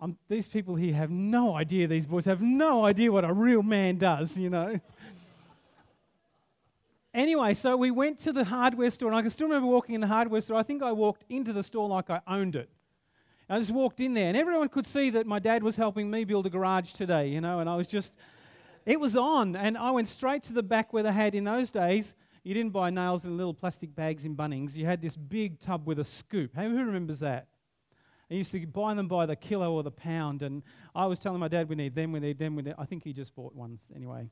um, 0.00 0.16
these 0.30 0.48
people 0.48 0.74
here 0.74 0.94
have 0.94 1.10
no 1.10 1.54
idea, 1.54 1.86
these 1.86 2.06
boys 2.06 2.24
have 2.24 2.40
no 2.40 2.86
idea 2.86 3.12
what 3.12 3.24
a 3.24 3.32
real 3.32 3.62
man 3.62 3.98
does, 3.98 4.38
you 4.38 4.48
know. 4.48 4.80
Anyway, 7.14 7.54
so 7.54 7.76
we 7.76 7.90
went 7.90 8.18
to 8.20 8.32
the 8.32 8.44
hardware 8.44 8.90
store, 8.90 9.08
and 9.08 9.16
I 9.16 9.22
can 9.22 9.30
still 9.30 9.46
remember 9.46 9.68
walking 9.68 9.94
in 9.94 10.00
the 10.00 10.06
hardware 10.06 10.40
store. 10.40 10.56
I 10.56 10.62
think 10.62 10.82
I 10.82 10.92
walked 10.92 11.24
into 11.28 11.52
the 11.52 11.62
store 11.62 11.88
like 11.88 12.10
I 12.10 12.20
owned 12.26 12.56
it. 12.56 12.68
I 13.48 13.58
just 13.58 13.70
walked 13.70 14.00
in 14.00 14.14
there, 14.14 14.28
and 14.28 14.36
everyone 14.36 14.68
could 14.68 14.86
see 14.86 15.10
that 15.10 15.26
my 15.26 15.38
dad 15.38 15.62
was 15.62 15.76
helping 15.76 16.10
me 16.10 16.24
build 16.24 16.46
a 16.46 16.50
garage 16.50 16.92
today, 16.92 17.28
you 17.28 17.40
know, 17.40 17.60
and 17.60 17.68
I 17.68 17.76
was 17.76 17.86
just, 17.86 18.14
it 18.86 18.98
was 18.98 19.16
on. 19.16 19.54
And 19.54 19.76
I 19.76 19.90
went 19.90 20.08
straight 20.08 20.42
to 20.44 20.52
the 20.52 20.62
back 20.62 20.92
where 20.92 21.02
they 21.02 21.12
had, 21.12 21.34
in 21.34 21.44
those 21.44 21.70
days, 21.70 22.14
you 22.42 22.54
didn't 22.54 22.72
buy 22.72 22.90
nails 22.90 23.24
in 23.24 23.36
little 23.36 23.54
plastic 23.54 23.94
bags 23.94 24.24
in 24.24 24.34
Bunnings. 24.36 24.76
You 24.76 24.86
had 24.86 25.00
this 25.00 25.16
big 25.16 25.60
tub 25.60 25.86
with 25.86 25.98
a 25.98 26.04
scoop. 26.04 26.52
Hey, 26.54 26.68
Who 26.68 26.76
remembers 26.76 27.20
that? 27.20 27.48
I 28.30 28.34
used 28.34 28.52
to 28.52 28.66
buy 28.66 28.94
them 28.94 29.08
by 29.08 29.26
the 29.26 29.36
kilo 29.36 29.72
or 29.72 29.82
the 29.82 29.90
pound, 29.90 30.42
and 30.42 30.62
I 30.94 31.06
was 31.06 31.18
telling 31.18 31.40
my 31.40 31.48
dad 31.48 31.68
we 31.68 31.76
need 31.76 31.94
them, 31.94 32.12
we 32.12 32.20
need 32.20 32.38
them, 32.38 32.56
we 32.56 32.62
need. 32.62 32.74
I 32.78 32.86
think 32.86 33.04
he 33.04 33.12
just 33.12 33.34
bought 33.34 33.54
one 33.54 33.78
anyway. 33.94 34.30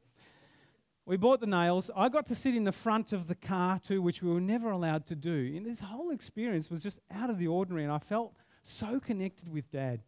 We 1.04 1.16
bought 1.16 1.40
the 1.40 1.46
nails. 1.46 1.90
I 1.96 2.08
got 2.08 2.26
to 2.26 2.34
sit 2.34 2.54
in 2.54 2.64
the 2.64 2.72
front 2.72 3.12
of 3.12 3.26
the 3.26 3.34
car 3.34 3.80
too, 3.80 4.00
which 4.00 4.22
we 4.22 4.32
were 4.32 4.40
never 4.40 4.70
allowed 4.70 5.06
to 5.06 5.16
do. 5.16 5.52
And 5.56 5.66
this 5.66 5.80
whole 5.80 6.10
experience 6.10 6.70
was 6.70 6.82
just 6.82 7.00
out 7.10 7.28
of 7.28 7.38
the 7.38 7.48
ordinary, 7.48 7.82
and 7.82 7.92
I 7.92 7.98
felt 7.98 8.34
so 8.62 9.00
connected 9.00 9.48
with 9.48 9.70
Dad. 9.70 10.02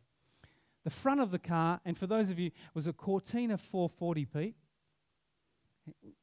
The 0.84 0.90
front 0.90 1.20
of 1.20 1.30
the 1.30 1.38
car, 1.38 1.80
and 1.84 1.98
for 1.98 2.06
those 2.06 2.30
of 2.30 2.38
you, 2.38 2.50
was 2.74 2.86
a 2.86 2.92
Cortina 2.92 3.58
440, 3.58 4.24
Pete 4.26 4.54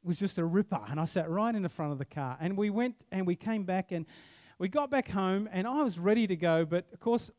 was 0.03 0.17
just 0.17 0.38
a 0.38 0.45
ripper. 0.45 0.79
And 0.89 0.99
I 0.99 1.05
sat 1.05 1.29
right 1.29 1.53
in 1.53 1.62
the 1.62 1.69
front 1.69 1.91
of 1.91 1.97
the 1.97 2.05
car. 2.05 2.38
And 2.39 2.57
we 2.57 2.69
went 2.69 2.95
and 3.12 3.27
we 3.27 3.36
came 3.36 3.63
back 3.63 3.91
and 3.91 4.05
we 4.60 4.69
got 4.69 4.89
back 4.89 5.10
home 5.10 5.49
and 5.51 5.67
I 5.67 5.84
was 5.84 5.99
ready 5.99 6.27
to 6.27 6.36
go. 6.36 6.65
But 6.65 6.86
of 6.93 6.99
course, 6.99 7.31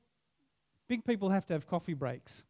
big 0.89 1.05
people 1.05 1.31
have 1.31 1.47
to 1.47 1.53
have 1.55 1.67
coffee 1.67 1.95
breaks. 1.95 2.45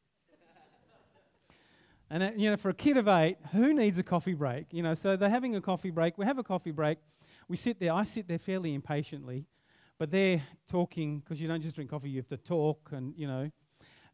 And, 2.13 2.23
uh, 2.23 2.31
you 2.37 2.51
know, 2.51 2.59
for 2.59 2.69
a 2.69 2.75
kid 2.75 2.99
of 2.99 3.09
eight, 3.09 3.39
who 3.53 3.73
needs 3.73 3.97
a 3.97 4.03
coffee 4.03 4.35
break? 4.35 4.67
You 4.71 4.83
know, 4.83 4.93
so 4.93 5.17
they're 5.17 5.31
having 5.31 5.57
a 5.57 5.63
coffee 5.63 5.89
break. 5.89 6.19
We 6.19 6.27
have 6.27 6.37
a 6.37 6.43
coffee 6.43 6.71
break. 6.71 6.99
We 7.49 7.57
sit 7.57 7.81
there. 7.81 7.95
I 7.95 8.03
sit 8.05 8.29
there 8.29 8.39
fairly 8.39 8.75
impatiently. 8.75 9.47
But 9.99 10.11
they're 10.11 10.43
talking 10.69 11.21
because 11.21 11.41
you 11.41 11.49
don't 11.49 11.63
just 11.63 11.75
drink 11.75 11.91
coffee, 11.91 12.11
you 12.11 12.19
have 12.19 12.29
to 12.29 12.37
talk 12.37 12.91
and, 12.93 13.15
you 13.17 13.27
know. 13.27 13.51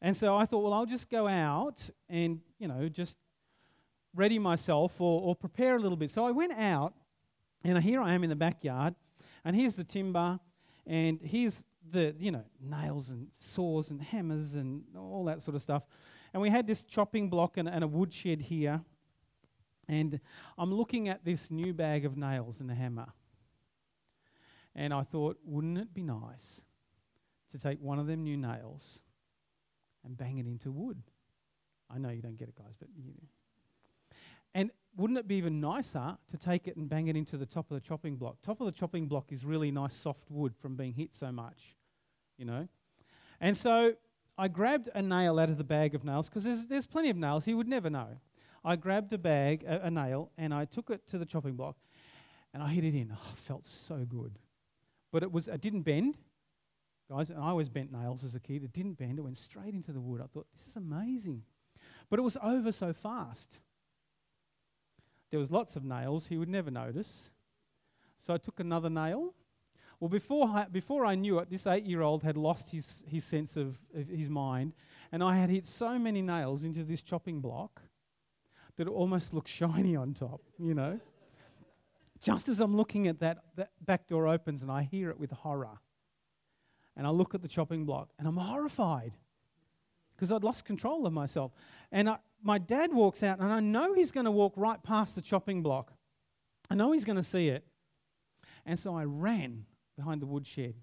And 0.01 0.17
so 0.17 0.37
I 0.37 0.45
thought, 0.45 0.63
well, 0.63 0.75
I'll 0.75 0.87
just 0.87 1.11
go 1.11 1.27
out 1.27 1.91
and, 2.09 2.41
you 2.61 2.69
know, 2.69 2.89
just 2.89 3.17
ready 4.15 4.39
myself 4.39 5.01
or, 5.01 5.21
or 5.21 5.35
prepare 5.35 5.75
a 5.75 5.81
little 5.81 5.97
bit. 5.97 6.13
So 6.13 6.25
I 6.25 6.31
went 6.31 6.53
out, 6.53 6.95
and 7.65 7.83
here 7.83 8.01
I 8.01 8.15
am 8.15 8.23
in 8.23 8.31
the 8.31 8.37
backyard, 8.37 8.95
and 9.45 9.57
here's 9.57 9.75
the 9.75 9.83
timber, 9.83 10.39
and 10.87 11.19
here's 11.21 11.65
the, 11.91 12.15
you 12.19 12.31
know, 12.31 12.45
nails 12.61 13.09
and 13.11 13.27
saws 13.33 13.91
and 13.91 14.01
hammers 14.01 14.55
and 14.55 14.85
all 14.97 15.25
that 15.25 15.43
sort 15.43 15.57
of 15.57 15.63
stuff. 15.63 15.83
And 16.33 16.43
we 16.43 16.51
had 16.51 16.67
this 16.67 16.85
chopping 16.85 17.31
block 17.31 17.57
and, 17.57 17.69
and 17.69 17.83
a 17.83 17.87
woodshed 17.87 18.43
here. 18.43 18.83
And 19.89 20.21
I'm 20.59 20.73
looking 20.73 21.09
at 21.09 21.25
this 21.25 21.51
new 21.51 21.73
bag 21.73 22.05
of 22.05 22.17
nails 22.17 22.61
and 22.61 22.71
a 22.71 22.75
hammer. 22.75 23.09
And 24.75 24.93
I 24.93 25.03
thought, 25.03 25.39
wouldn't 25.45 25.79
it 25.79 25.95
be 25.95 26.03
nice 26.03 26.63
to 27.51 27.59
take 27.59 27.81
one 27.81 27.99
of 27.99 28.07
them 28.07 28.23
new 28.23 28.37
nails 28.37 29.01
and 30.05 30.17
bang 30.17 30.39
it 30.39 30.47
into 30.47 30.71
wood? 30.71 31.03
I 31.91 31.99
know 31.99 32.11
you 32.11 32.21
don't 32.21 32.37
get 32.37 32.49
it, 32.49 32.57
guys, 32.57 32.77
but 32.79 32.89
you, 32.95 33.13
and 34.55 34.71
wouldn't 34.97 35.19
it 35.19 35.29
be 35.29 35.37
even 35.37 35.61
nicer 35.61 36.17
to 36.31 36.37
take 36.37 36.67
it 36.67 36.77
and 36.77 36.89
bang 36.89 37.09
it 37.09 37.17
into 37.17 37.37
the 37.37 37.47
top 37.47 37.71
of 37.71 37.75
the 37.75 37.81
chopping 37.81 38.17
block? 38.17 38.37
Top 38.43 38.61
of 38.61 38.67
the 38.67 38.73
chopping 38.73 39.07
block 39.07 39.33
is 39.33 39.45
really 39.45 39.71
nice 39.71 39.95
soft 39.95 40.31
wood 40.31 40.55
from 40.57 40.77
being 40.77 40.95
hit 40.95 41.15
so 41.15 41.31
much, 41.31 41.77
you 42.37 42.45
know. 42.45 42.69
And 43.41 43.57
so 43.57 43.95
I 44.39 44.47
grabbed 44.47 44.89
a 44.95 45.03
nail 45.03 45.41
out 45.41 45.51
of 45.51 45.59
the 45.59 45.65
bag 45.65 45.97
of 45.97 46.05
nails 46.05 46.29
because 46.29 46.45
there's, 46.45 46.69
there's 46.69 46.87
plenty 46.87 47.11
of 47.11 47.17
nails. 47.17 47.45
He 47.45 47.55
would 47.55 47.67
never 47.67 47.91
know. 47.91 48.07
I 48.65 48.77
grabbed 48.77 49.13
a 49.13 49.19
bag, 49.19 49.65
a, 49.65 49.87
a, 49.87 49.91
nail, 49.91 50.31
and 50.39 50.55
I 50.55 50.65
took 50.65 50.91
it 50.91 51.07
to 51.09 51.19
the 51.19 51.27
chopping 51.27 51.57
block 51.57 51.77
and 52.55 52.63
I 52.63 52.69
hit 52.69 52.85
it 52.85 52.95
in. 52.95 53.11
Oh, 53.13 53.33
it 53.33 53.39
felt 53.39 53.67
so 53.67 54.07
good. 54.09 54.39
But 55.11 55.25
it 55.25 55.33
was, 55.33 55.49
it 55.49 55.61
didn't 55.61 55.83
bend, 55.83 56.17
guys. 57.11 57.31
And 57.31 57.41
I 57.41 57.49
always 57.49 57.69
bent 57.69 57.91
nails 57.91 58.23
as 58.23 58.37
a 58.37 58.41
kid. 58.41 58.63
It 58.63 58.73
didn't 58.73 58.95
bend. 58.95 59.19
It 59.19 59.23
went 59.23 59.39
straight 59.39 59.75
into 59.75 59.93
the 59.93 60.01
wood. 60.01 60.21
I 60.23 60.27
thought, 60.27 60.47
this 60.57 60.69
is 60.69 60.77
amazing. 60.77 61.43
But 62.09 62.21
it 62.21 62.23
was 62.23 62.37
over 62.41 62.71
so 62.71 62.93
fast. 62.93 63.57
There 65.31 65.41
was 65.41 65.51
lots 65.51 65.75
of 65.75 65.85
nails 65.85 66.29
he 66.29 66.39
would 66.39 66.49
never 66.49 66.71
notice. 66.71 67.31
So 68.25 68.35
I 68.35 68.39
took 68.39 68.61
another 68.61 68.89
nail. 68.89 69.35
Well, 70.01 70.09
before 70.09 70.47
I, 70.47 70.67
before 70.71 71.05
I 71.05 71.17
knew 71.17 71.39
it, 71.41 71.51
this 71.51 71.67
eight 71.67 71.85
year 71.85 72.03
old 72.03 72.23
had 72.23 72.37
lost 72.37 72.71
his, 72.71 73.03
his 73.07 73.25
sense 73.25 73.57
of, 73.57 73.79
of 73.95 74.09
his 74.09 74.29
mind, 74.29 74.73
and 75.11 75.23
I 75.23 75.37
had 75.37 75.51
hit 75.51 75.67
so 75.67 75.99
many 75.99 76.23
nails 76.23 76.63
into 76.65 76.85
this 76.85 77.03
chopping 77.03 77.41
block 77.41 77.83
that 78.77 78.87
it 78.87 78.91
almost 78.91 79.35
looked 79.35 79.49
shiny 79.49 79.97
on 79.97 80.15
top, 80.15 80.41
you 80.59 80.75
know. 80.75 81.01
Just 82.21 82.49
as 82.49 82.61
I'm 82.61 82.77
looking 82.77 83.09
at 83.09 83.21
that, 83.21 83.39
that 83.57 83.71
back 83.85 84.07
door 84.07 84.29
opens 84.29 84.63
and 84.63 84.71
I 84.71 84.83
hear 84.83 85.11
it 85.11 85.19
with 85.19 85.31
horror. 85.31 85.79
and 86.97 87.07
I 87.07 87.11
look 87.11 87.35
at 87.35 87.43
the 87.43 87.49
chopping 87.49 87.85
block 87.85 88.11
and 88.19 88.27
I'm 88.27 88.37
horrified 88.37 89.13
because 90.15 90.33
I'd 90.33 90.43
lost 90.43 90.65
control 90.65 91.07
of 91.07 91.13
myself. 91.13 91.53
And 91.93 92.11
I, 92.11 92.19
my 92.43 92.59
dad 92.59 92.93
walks 92.93 93.23
out, 93.23 93.39
and 93.39 93.53
I 93.53 93.61
know 93.61 93.95
he's 93.95 94.11
going 94.11 94.25
to 94.25 94.31
walk 94.33 94.53
right 94.57 94.83
past 94.83 95.15
the 95.15 95.23
chopping 95.23 95.63
block. 95.63 95.93
I 96.71 96.75
know 96.75 96.93
he's 96.93 97.05
going 97.05 97.17
to 97.17 97.23
see 97.23 97.49
it. 97.49 97.65
And 98.67 98.79
so 98.79 98.97
I 98.97 99.05
ran 99.05 99.65
behind 99.99 100.23
the 100.23 100.27
woodshed 100.27 100.77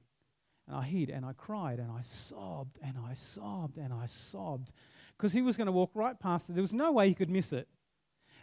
and 0.67 0.75
I 0.75 0.83
hid 0.83 1.09
and 1.09 1.25
I 1.25 1.33
cried 1.33 1.79
and 1.79 1.89
I 1.91 2.01
sobbed 2.01 2.77
and 2.83 2.95
I 2.97 3.13
sobbed 3.13 3.77
and 3.77 3.93
I 3.93 4.05
sobbed 4.07 4.71
because 5.17 5.31
he 5.31 5.41
was 5.41 5.57
going 5.57 5.67
to 5.67 5.71
walk 5.71 5.91
right 5.93 6.19
past 6.19 6.49
it. 6.49 6.53
There 6.53 6.61
was 6.61 6.73
no 6.73 6.91
way 6.91 7.07
he 7.07 7.15
could 7.15 7.29
miss 7.29 7.53
it. 7.53 7.67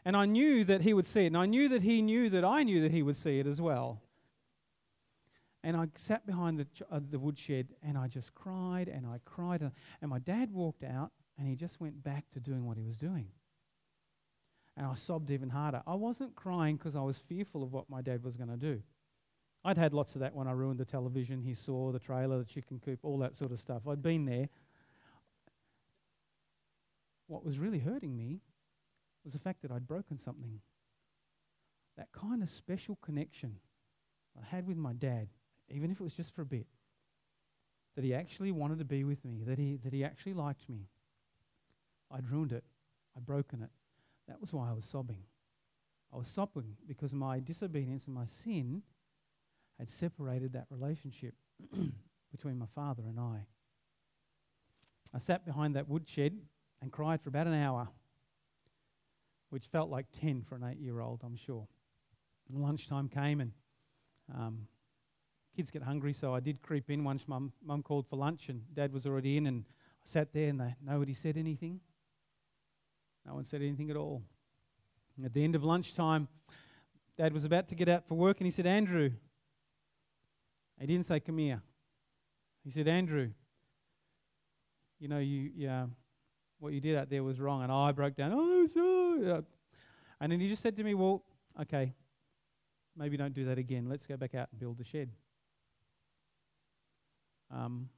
And 0.04 0.16
I 0.16 0.24
knew 0.24 0.64
that 0.64 0.80
he 0.80 0.94
would 0.94 1.06
see 1.06 1.24
it. 1.24 1.28
And 1.28 1.36
I 1.36 1.46
knew 1.46 1.68
that 1.68 1.82
he 1.82 2.02
knew 2.02 2.30
that 2.30 2.44
I 2.44 2.62
knew 2.62 2.80
that 2.82 2.90
he 2.90 3.02
would 3.02 3.16
see 3.16 3.38
it 3.38 3.46
as 3.46 3.60
well. 3.60 4.00
And 5.62 5.76
I 5.76 5.86
sat 5.96 6.26
behind 6.26 6.58
the, 6.58 6.66
uh, 6.90 7.00
the 7.08 7.20
woodshed 7.20 7.68
and 7.82 7.96
I 7.96 8.08
just 8.08 8.34
cried 8.34 8.88
and 8.88 9.06
I 9.06 9.18
cried. 9.24 9.60
And, 9.60 9.72
and 10.00 10.10
my 10.10 10.18
dad 10.18 10.52
walked 10.52 10.82
out 10.82 11.12
and 11.38 11.46
he 11.46 11.54
just 11.54 11.80
went 11.80 12.02
back 12.02 12.24
to 12.32 12.40
doing 12.40 12.66
what 12.66 12.76
he 12.76 12.82
was 12.82 12.96
doing. 12.96 13.28
And 14.76 14.86
I 14.86 14.94
sobbed 14.94 15.30
even 15.30 15.50
harder. 15.50 15.82
I 15.86 15.94
wasn't 15.94 16.34
crying 16.34 16.76
because 16.76 16.96
I 16.96 17.02
was 17.02 17.18
fearful 17.18 17.62
of 17.62 17.72
what 17.72 17.90
my 17.90 18.00
dad 18.00 18.24
was 18.24 18.36
going 18.36 18.48
to 18.48 18.56
do. 18.56 18.82
I'd 19.64 19.78
had 19.78 19.92
lots 19.92 20.14
of 20.14 20.20
that 20.20 20.34
when 20.34 20.48
I 20.48 20.52
ruined 20.52 20.80
the 20.80 20.84
television. 20.84 21.42
He 21.42 21.54
saw 21.54 21.92
the 21.92 21.98
trailer, 21.98 22.38
the 22.38 22.44
chicken 22.44 22.80
coop, 22.84 23.00
all 23.02 23.18
that 23.18 23.36
sort 23.36 23.52
of 23.52 23.60
stuff. 23.60 23.86
I'd 23.88 24.02
been 24.02 24.24
there. 24.24 24.48
What 27.28 27.44
was 27.44 27.58
really 27.58 27.78
hurting 27.78 28.16
me 28.16 28.40
was 29.24 29.34
the 29.34 29.38
fact 29.38 29.62
that 29.62 29.70
I'd 29.70 29.86
broken 29.86 30.18
something. 30.18 30.60
That 31.96 32.10
kind 32.12 32.42
of 32.42 32.50
special 32.50 32.96
connection 33.02 33.56
I 34.36 34.44
had 34.44 34.66
with 34.66 34.76
my 34.76 34.92
dad 34.92 35.28
even 35.72 35.90
if 35.90 36.00
it 36.00 36.04
was 36.04 36.14
just 36.14 36.34
for 36.34 36.42
a 36.42 36.46
bit, 36.46 36.66
that 37.96 38.04
he 38.04 38.14
actually 38.14 38.52
wanted 38.52 38.78
to 38.78 38.84
be 38.84 39.04
with 39.04 39.24
me, 39.24 39.42
that 39.44 39.58
he, 39.58 39.78
that 39.84 39.92
he 39.92 40.04
actually 40.04 40.34
liked 40.34 40.68
me. 40.68 40.86
I'd 42.10 42.30
ruined 42.30 42.52
it. 42.52 42.64
I'd 43.16 43.26
broken 43.26 43.62
it. 43.62 43.70
That 44.28 44.40
was 44.40 44.52
why 44.52 44.70
I 44.70 44.72
was 44.72 44.84
sobbing. 44.84 45.22
I 46.12 46.16
was 46.16 46.28
sobbing 46.28 46.76
because 46.86 47.14
my 47.14 47.40
disobedience 47.40 48.06
and 48.06 48.14
my 48.14 48.26
sin 48.26 48.82
had 49.82 49.90
separated 49.90 50.52
that 50.52 50.66
relationship 50.70 51.34
between 52.30 52.56
my 52.56 52.66
father 52.72 53.02
and 53.08 53.18
I. 53.18 53.44
I 55.12 55.18
sat 55.18 55.44
behind 55.44 55.74
that 55.74 55.88
woodshed 55.88 56.38
and 56.80 56.92
cried 56.92 57.20
for 57.20 57.30
about 57.30 57.48
an 57.48 57.54
hour, 57.54 57.88
which 59.50 59.66
felt 59.66 59.90
like 59.90 60.06
10 60.20 60.42
for 60.42 60.54
an 60.54 60.62
eight 60.62 60.78
year 60.78 61.00
old, 61.00 61.22
I'm 61.24 61.34
sure. 61.34 61.66
And 62.48 62.62
lunchtime 62.62 63.08
came 63.08 63.40
and 63.40 63.50
um, 64.32 64.68
kids 65.56 65.72
get 65.72 65.82
hungry, 65.82 66.12
so 66.12 66.32
I 66.32 66.38
did 66.38 66.62
creep 66.62 66.88
in 66.88 67.02
once 67.02 67.26
mum, 67.26 67.52
mum 67.60 67.82
called 67.82 68.06
for 68.06 68.14
lunch 68.14 68.50
and 68.50 68.62
dad 68.74 68.92
was 68.92 69.04
already 69.04 69.36
in 69.36 69.48
and 69.48 69.64
I 69.66 70.08
sat 70.08 70.32
there 70.32 70.48
and 70.48 70.60
they, 70.60 70.76
nobody 70.80 71.12
said 71.12 71.36
anything. 71.36 71.80
No 73.26 73.34
one 73.34 73.46
said 73.46 73.62
anything 73.62 73.90
at 73.90 73.96
all. 73.96 74.22
And 75.16 75.26
at 75.26 75.34
the 75.34 75.42
end 75.42 75.56
of 75.56 75.64
lunchtime, 75.64 76.28
dad 77.18 77.32
was 77.32 77.44
about 77.44 77.66
to 77.70 77.74
get 77.74 77.88
out 77.88 78.06
for 78.06 78.14
work 78.14 78.36
and 78.38 78.46
he 78.46 78.52
said, 78.52 78.64
Andrew. 78.64 79.10
He 80.80 80.86
didn't 80.86 81.06
say, 81.06 81.20
come 81.20 81.38
here. 81.38 81.62
He 82.64 82.70
said, 82.70 82.88
Andrew, 82.88 83.30
you 84.98 85.08
know, 85.08 85.18
you, 85.18 85.50
yeah, 85.54 85.86
what 86.58 86.72
you 86.72 86.80
did 86.80 86.96
out 86.96 87.10
there 87.10 87.22
was 87.22 87.40
wrong. 87.40 87.62
And 87.62 87.72
I 87.72 87.92
broke 87.92 88.16
down, 88.16 88.32
oh, 88.34 88.66
sorry. 88.66 89.42
And 90.20 90.32
then 90.32 90.40
he 90.40 90.48
just 90.48 90.62
said 90.62 90.76
to 90.76 90.84
me, 90.84 90.94
well, 90.94 91.24
okay, 91.60 91.92
maybe 92.96 93.16
don't 93.16 93.34
do 93.34 93.44
that 93.46 93.58
again. 93.58 93.88
Let's 93.88 94.06
go 94.06 94.16
back 94.16 94.34
out 94.34 94.48
and 94.50 94.60
build 94.60 94.78
the 94.78 94.84
shed. 94.84 95.10
Um, 97.50 97.88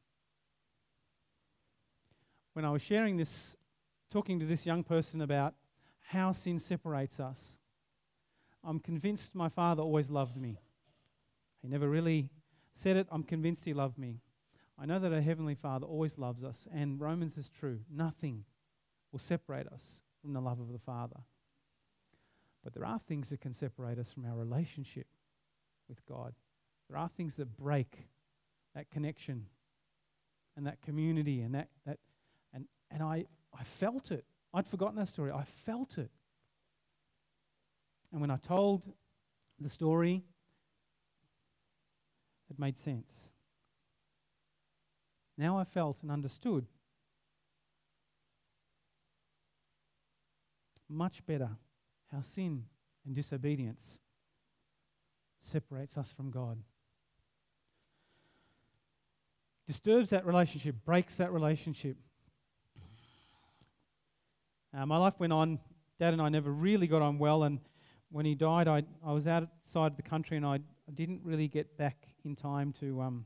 when 2.55 2.65
I 2.65 2.71
was 2.71 2.83
sharing 2.83 3.17
this, 3.17 3.57
talking 4.11 4.41
to 4.41 4.47
this 4.47 4.65
young 4.65 4.83
person 4.83 5.21
about 5.21 5.55
how 6.01 6.33
sin 6.33 6.59
separates 6.59 7.21
us, 7.21 7.59
I'm 8.65 8.81
convinced 8.81 9.35
my 9.35 9.49
father 9.49 9.83
always 9.83 10.09
loved 10.09 10.37
me. 10.37 10.59
He 11.61 11.69
never 11.69 11.89
really 11.89 12.31
said 12.75 12.97
it, 12.97 13.07
I'm 13.11 13.23
convinced 13.23 13.65
he 13.65 13.75
loved 13.75 13.99
me. 13.99 14.21
I 14.79 14.87
know 14.87 14.99
that 14.99 15.13
our 15.13 15.21
Heavenly 15.21 15.55
Father 15.55 15.87
always 15.87 16.19
loves 16.19 16.43
us, 16.43 16.67
and 16.73 17.01
Romans 17.01 17.39
is 17.39 17.49
true. 17.49 17.81
Nothing 17.91 18.45
will 19.13 19.21
separate 19.21 19.69
us 19.69 20.03
from 20.21 20.33
the 20.33 20.41
love 20.41 20.59
of 20.61 20.73
the 20.73 20.79
Father. 20.79 21.21
But 22.65 22.75
there 22.75 22.85
are 22.85 22.99
things 22.99 23.29
that 23.29 23.41
can 23.41 23.53
separate 23.53 23.99
us 23.99 24.11
from 24.11 24.25
our 24.25 24.37
relationship 24.37 25.07
with 25.89 26.05
God. 26.07 26.35
There 26.89 26.99
are 26.99 27.09
things 27.09 27.37
that 27.37 27.57
break 27.57 28.09
that 28.75 28.91
connection 28.91 29.47
and 30.57 30.67
that 30.67 30.83
community 30.83 31.41
and 31.41 31.55
that, 31.55 31.69
that 31.87 31.99
and, 32.53 32.67
and 32.91 33.03
I, 33.03 33.27
I 33.59 33.65
felt 33.65 34.11
it. 34.11 34.25
I'd 34.53 34.67
forgotten 34.67 34.97
that 34.97 35.09
story. 35.09 35.31
I 35.33 35.45
felt 35.45 35.99
it. 35.99 36.11
And 38.13 38.21
when 38.21 38.31
I 38.31 38.37
told 38.37 38.93
the 39.59 39.69
story, 39.69 40.23
it 42.55 42.61
made 42.61 42.79
sense. 42.79 43.31
Now 45.37 45.59
I 45.59 45.65
felt 45.65 45.99
and 46.03 46.11
understood 46.11 46.67
much 50.89 51.25
better 51.27 51.51
how 52.13 52.21
sin 52.21 52.65
and 53.05 53.15
disobedience 53.15 53.99
separates 55.41 55.99
us 55.99 56.13
from 56.13 56.31
God 56.31 56.59
disturbs 59.67 60.11
that 60.11 60.27
relationship, 60.27 60.77
breaks 60.85 61.17
that 61.17 61.33
relationship. 61.33 61.97
Uh, 64.77 64.85
my 64.85 64.97
life 64.97 65.15
went 65.19 65.33
on. 65.33 65.59
Dad 65.99 66.13
and 66.13 66.21
I 66.21 66.29
never 66.29 66.51
really 66.51 66.87
got 66.87 67.03
on 67.03 67.19
well, 67.19 67.45
and 67.45 67.61
when 68.11 68.27
he 68.27 68.35
died, 68.35 68.69
I, 68.69 68.83
I 69.05 69.13
was 69.13 69.27
outside 69.27 69.97
the 69.97 70.03
country 70.03 70.37
and 70.37 70.45
I, 70.45 70.59
I 70.89 70.93
didn't 70.93 71.21
really 71.25 71.49
get 71.49 71.77
back 71.77 72.09
in 72.25 72.37
time 72.37 72.73
to 72.81 73.01
um, 73.01 73.25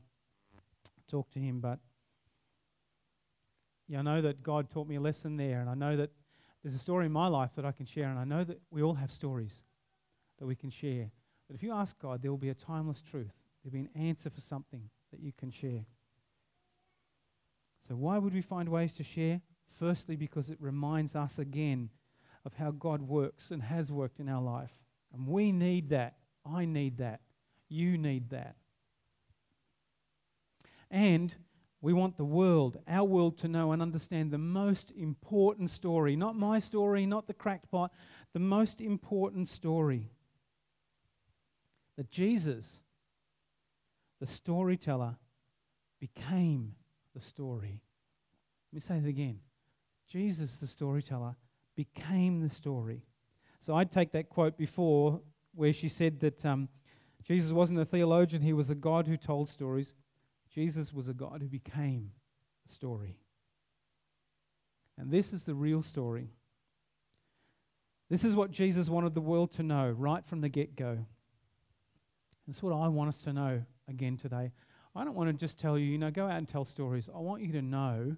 talk 1.09 1.29
to 1.31 1.39
him. 1.39 1.59
But 1.59 1.79
yeah, 3.87 3.99
I 3.99 4.01
know 4.01 4.21
that 4.21 4.43
God 4.43 4.69
taught 4.69 4.87
me 4.87 4.95
a 4.95 5.01
lesson 5.01 5.37
there, 5.37 5.59
and 5.59 5.69
I 5.69 5.73
know 5.73 5.97
that 5.97 6.11
there's 6.63 6.75
a 6.75 6.79
story 6.79 7.05
in 7.05 7.11
my 7.11 7.27
life 7.27 7.51
that 7.55 7.65
I 7.65 7.71
can 7.71 7.85
share, 7.85 8.09
and 8.09 8.19
I 8.19 8.23
know 8.23 8.43
that 8.43 8.59
we 8.71 8.81
all 8.81 8.93
have 8.93 9.11
stories 9.11 9.63
that 10.39 10.45
we 10.45 10.55
can 10.55 10.69
share. 10.69 11.09
But 11.47 11.55
if 11.55 11.63
you 11.63 11.73
ask 11.73 11.97
God, 11.99 12.21
there 12.21 12.31
will 12.31 12.37
be 12.37 12.49
a 12.49 12.55
timeless 12.55 13.01
truth. 13.01 13.33
There'll 13.63 13.73
be 13.73 13.79
an 13.79 14.07
answer 14.07 14.29
for 14.29 14.41
something 14.41 14.89
that 15.11 15.19
you 15.19 15.31
can 15.31 15.51
share. 15.51 15.85
So, 17.87 17.95
why 17.95 18.17
would 18.19 18.33
we 18.33 18.41
find 18.41 18.69
ways 18.69 18.93
to 18.95 19.03
share? 19.03 19.41
Firstly, 19.71 20.15
because 20.15 20.49
it 20.49 20.57
reminds 20.59 21.15
us 21.15 21.39
again 21.39 21.89
of 22.45 22.53
how 22.53 22.71
God 22.71 23.01
works 23.01 23.51
and 23.51 23.63
has 23.63 23.91
worked 23.91 24.19
in 24.19 24.29
our 24.29 24.41
life. 24.41 24.71
And 25.13 25.27
we 25.27 25.51
need 25.51 25.89
that. 25.89 26.15
I 26.45 26.65
need 26.65 26.97
that. 26.97 27.21
You 27.69 27.97
need 27.97 28.31
that. 28.31 28.55
And 30.91 31.35
we 31.81 31.93
want 31.93 32.17
the 32.17 32.25
world, 32.25 32.77
our 32.87 33.05
world, 33.05 33.37
to 33.39 33.47
know 33.47 33.71
and 33.71 33.81
understand 33.81 34.31
the 34.31 34.37
most 34.37 34.91
important 34.91 35.69
story. 35.69 36.15
Not 36.15 36.35
my 36.35 36.59
story, 36.59 37.05
not 37.05 37.27
the 37.27 37.33
cracked 37.33 37.71
pot, 37.71 37.91
the 38.33 38.39
most 38.39 38.81
important 38.81 39.47
story. 39.47 40.09
That 41.95 42.11
Jesus, 42.11 42.81
the 44.19 44.25
storyteller, 44.25 45.15
became 45.99 46.75
the 47.13 47.21
story. 47.21 47.81
Let 48.71 48.75
me 48.75 48.79
say 48.81 48.99
that 48.99 49.07
again. 49.07 49.39
Jesus, 50.07 50.57
the 50.57 50.67
storyteller, 50.67 51.35
became 51.75 52.41
the 52.41 52.49
story. 52.49 53.03
So 53.61 53.75
I'd 53.75 53.91
take 53.91 54.11
that 54.13 54.29
quote 54.29 54.57
before 54.57 55.21
where 55.55 55.71
she 55.71 55.87
said 55.87 56.19
that 56.21 56.45
um, 56.45 56.67
Jesus 57.29 57.51
wasn't 57.51 57.79
a 57.79 57.85
theologian, 57.85 58.41
he 58.41 58.53
was 58.53 58.71
a 58.71 58.75
God 58.75 59.05
who 59.05 59.15
told 59.15 59.49
stories. 59.49 59.93
Jesus 60.51 60.91
was 60.91 61.07
a 61.07 61.13
God 61.13 61.41
who 61.41 61.47
became 61.47 62.11
the 62.65 62.73
story. 62.73 63.19
And 64.97 65.11
this 65.11 65.31
is 65.31 65.43
the 65.43 65.53
real 65.53 65.83
story. 65.83 66.31
This 68.09 68.23
is 68.23 68.33
what 68.33 68.49
Jesus 68.49 68.89
wanted 68.89 69.13
the 69.13 69.21
world 69.21 69.51
to 69.53 69.63
know 69.63 69.89
right 69.89 70.25
from 70.25 70.41
the 70.41 70.49
get 70.49 70.75
go. 70.75 70.97
That's 72.47 72.63
what 72.63 72.73
I 72.73 72.87
want 72.87 73.09
us 73.09 73.21
to 73.25 73.33
know 73.33 73.61
again 73.87 74.17
today. 74.17 74.51
I 74.95 75.03
don't 75.03 75.13
want 75.13 75.29
to 75.29 75.33
just 75.33 75.59
tell 75.59 75.77
you, 75.77 75.85
you 75.85 75.99
know, 75.99 76.09
go 76.09 76.25
out 76.25 76.39
and 76.39 76.49
tell 76.49 76.65
stories. 76.65 77.07
I 77.13 77.19
want 77.19 77.43
you 77.43 77.53
to 77.53 77.61
know 77.61 78.15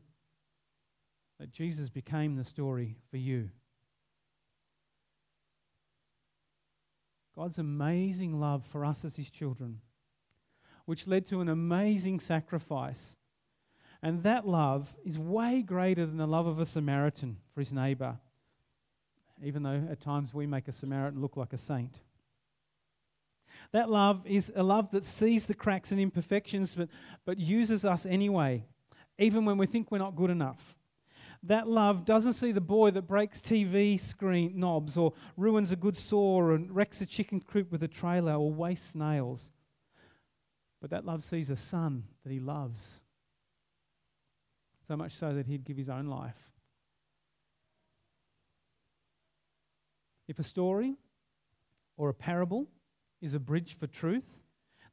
that 1.37 1.51
Jesus 1.51 1.89
became 1.89 2.37
the 2.37 2.45
story 2.45 2.95
for 3.09 3.17
you. 3.17 3.49
God's 7.35 7.57
amazing 7.57 8.39
love 8.39 8.65
for 8.65 8.85
us 8.85 9.05
as 9.05 9.15
his 9.15 9.29
children, 9.29 9.79
which 10.85 11.07
led 11.07 11.25
to 11.27 11.41
an 11.41 11.49
amazing 11.49 12.19
sacrifice. 12.19 13.17
And 14.03 14.23
that 14.23 14.47
love 14.47 14.93
is 15.05 15.17
way 15.17 15.61
greater 15.61 16.05
than 16.05 16.17
the 16.17 16.27
love 16.27 16.47
of 16.47 16.59
a 16.59 16.65
Samaritan 16.65 17.37
for 17.53 17.61
his 17.61 17.71
neighbor, 17.71 18.17
even 19.43 19.63
though 19.63 19.87
at 19.89 20.01
times 20.01 20.33
we 20.33 20.45
make 20.45 20.67
a 20.67 20.73
Samaritan 20.73 21.21
look 21.21 21.37
like 21.37 21.53
a 21.53 21.57
saint. 21.57 21.99
That 23.71 23.89
love 23.89 24.25
is 24.25 24.51
a 24.55 24.63
love 24.63 24.91
that 24.91 25.05
sees 25.05 25.45
the 25.45 25.53
cracks 25.53 25.91
and 25.91 25.99
imperfections 25.99 26.75
but, 26.75 26.89
but 27.25 27.37
uses 27.37 27.85
us 27.85 28.05
anyway, 28.05 28.65
even 29.17 29.45
when 29.45 29.57
we 29.57 29.67
think 29.67 29.91
we're 29.91 29.97
not 29.99 30.15
good 30.15 30.29
enough. 30.29 30.75
That 31.43 31.67
love 31.67 32.05
doesn't 32.05 32.33
see 32.33 32.51
the 32.51 32.61
boy 32.61 32.91
that 32.91 33.07
breaks 33.07 33.39
TV 33.39 33.99
screen 33.99 34.53
knobs 34.55 34.95
or 34.95 35.13
ruins 35.37 35.71
a 35.71 35.75
good 35.75 35.97
saw 35.97 36.51
and 36.51 36.73
wrecks 36.73 37.01
a 37.01 37.05
chicken 37.05 37.41
coop 37.41 37.71
with 37.71 37.81
a 37.81 37.87
trailer 37.87 38.33
or 38.33 38.51
wastes 38.51 38.93
nails. 38.93 39.51
But 40.81 40.91
that 40.91 41.05
love 41.05 41.23
sees 41.23 41.49
a 41.49 41.55
son 41.55 42.03
that 42.23 42.31
he 42.31 42.39
loves. 42.39 43.01
So 44.87 44.95
much 44.95 45.13
so 45.13 45.33
that 45.33 45.47
he'd 45.47 45.63
give 45.63 45.77
his 45.77 45.89
own 45.89 46.07
life. 46.07 46.37
If 50.27 50.37
a 50.37 50.43
story 50.43 50.95
or 51.97 52.09
a 52.09 52.13
parable 52.13 52.67
is 53.19 53.33
a 53.33 53.39
bridge 53.39 53.73
for 53.73 53.87
truth, 53.87 54.43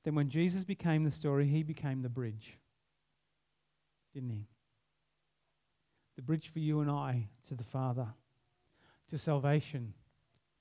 then 0.05 0.15
when 0.15 0.31
Jesus 0.31 0.65
became 0.65 1.05
the 1.05 1.11
story, 1.11 1.47
he 1.47 1.63
became 1.63 2.03
the 2.03 2.09
bridge. 2.09 2.59
Didn't 4.15 4.31
he? 4.31 4.47
The 6.18 6.22
bridge 6.22 6.48
for 6.48 6.59
you 6.59 6.81
and 6.81 6.90
I 6.90 7.28
to 7.46 7.54
the 7.54 7.62
Father, 7.62 8.09
to 9.09 9.16
salvation, 9.16 9.94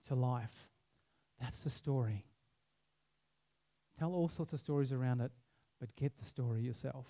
to 0.07 0.13
life. 0.13 0.69
That's 1.41 1.63
the 1.63 1.71
story. 1.71 2.27
Tell 3.97 4.13
all 4.13 4.29
sorts 4.29 4.53
of 4.53 4.59
stories 4.59 4.91
around 4.93 5.19
it, 5.21 5.31
but 5.79 5.95
get 5.95 6.15
the 6.15 6.25
story 6.25 6.61
yourself. 6.61 7.07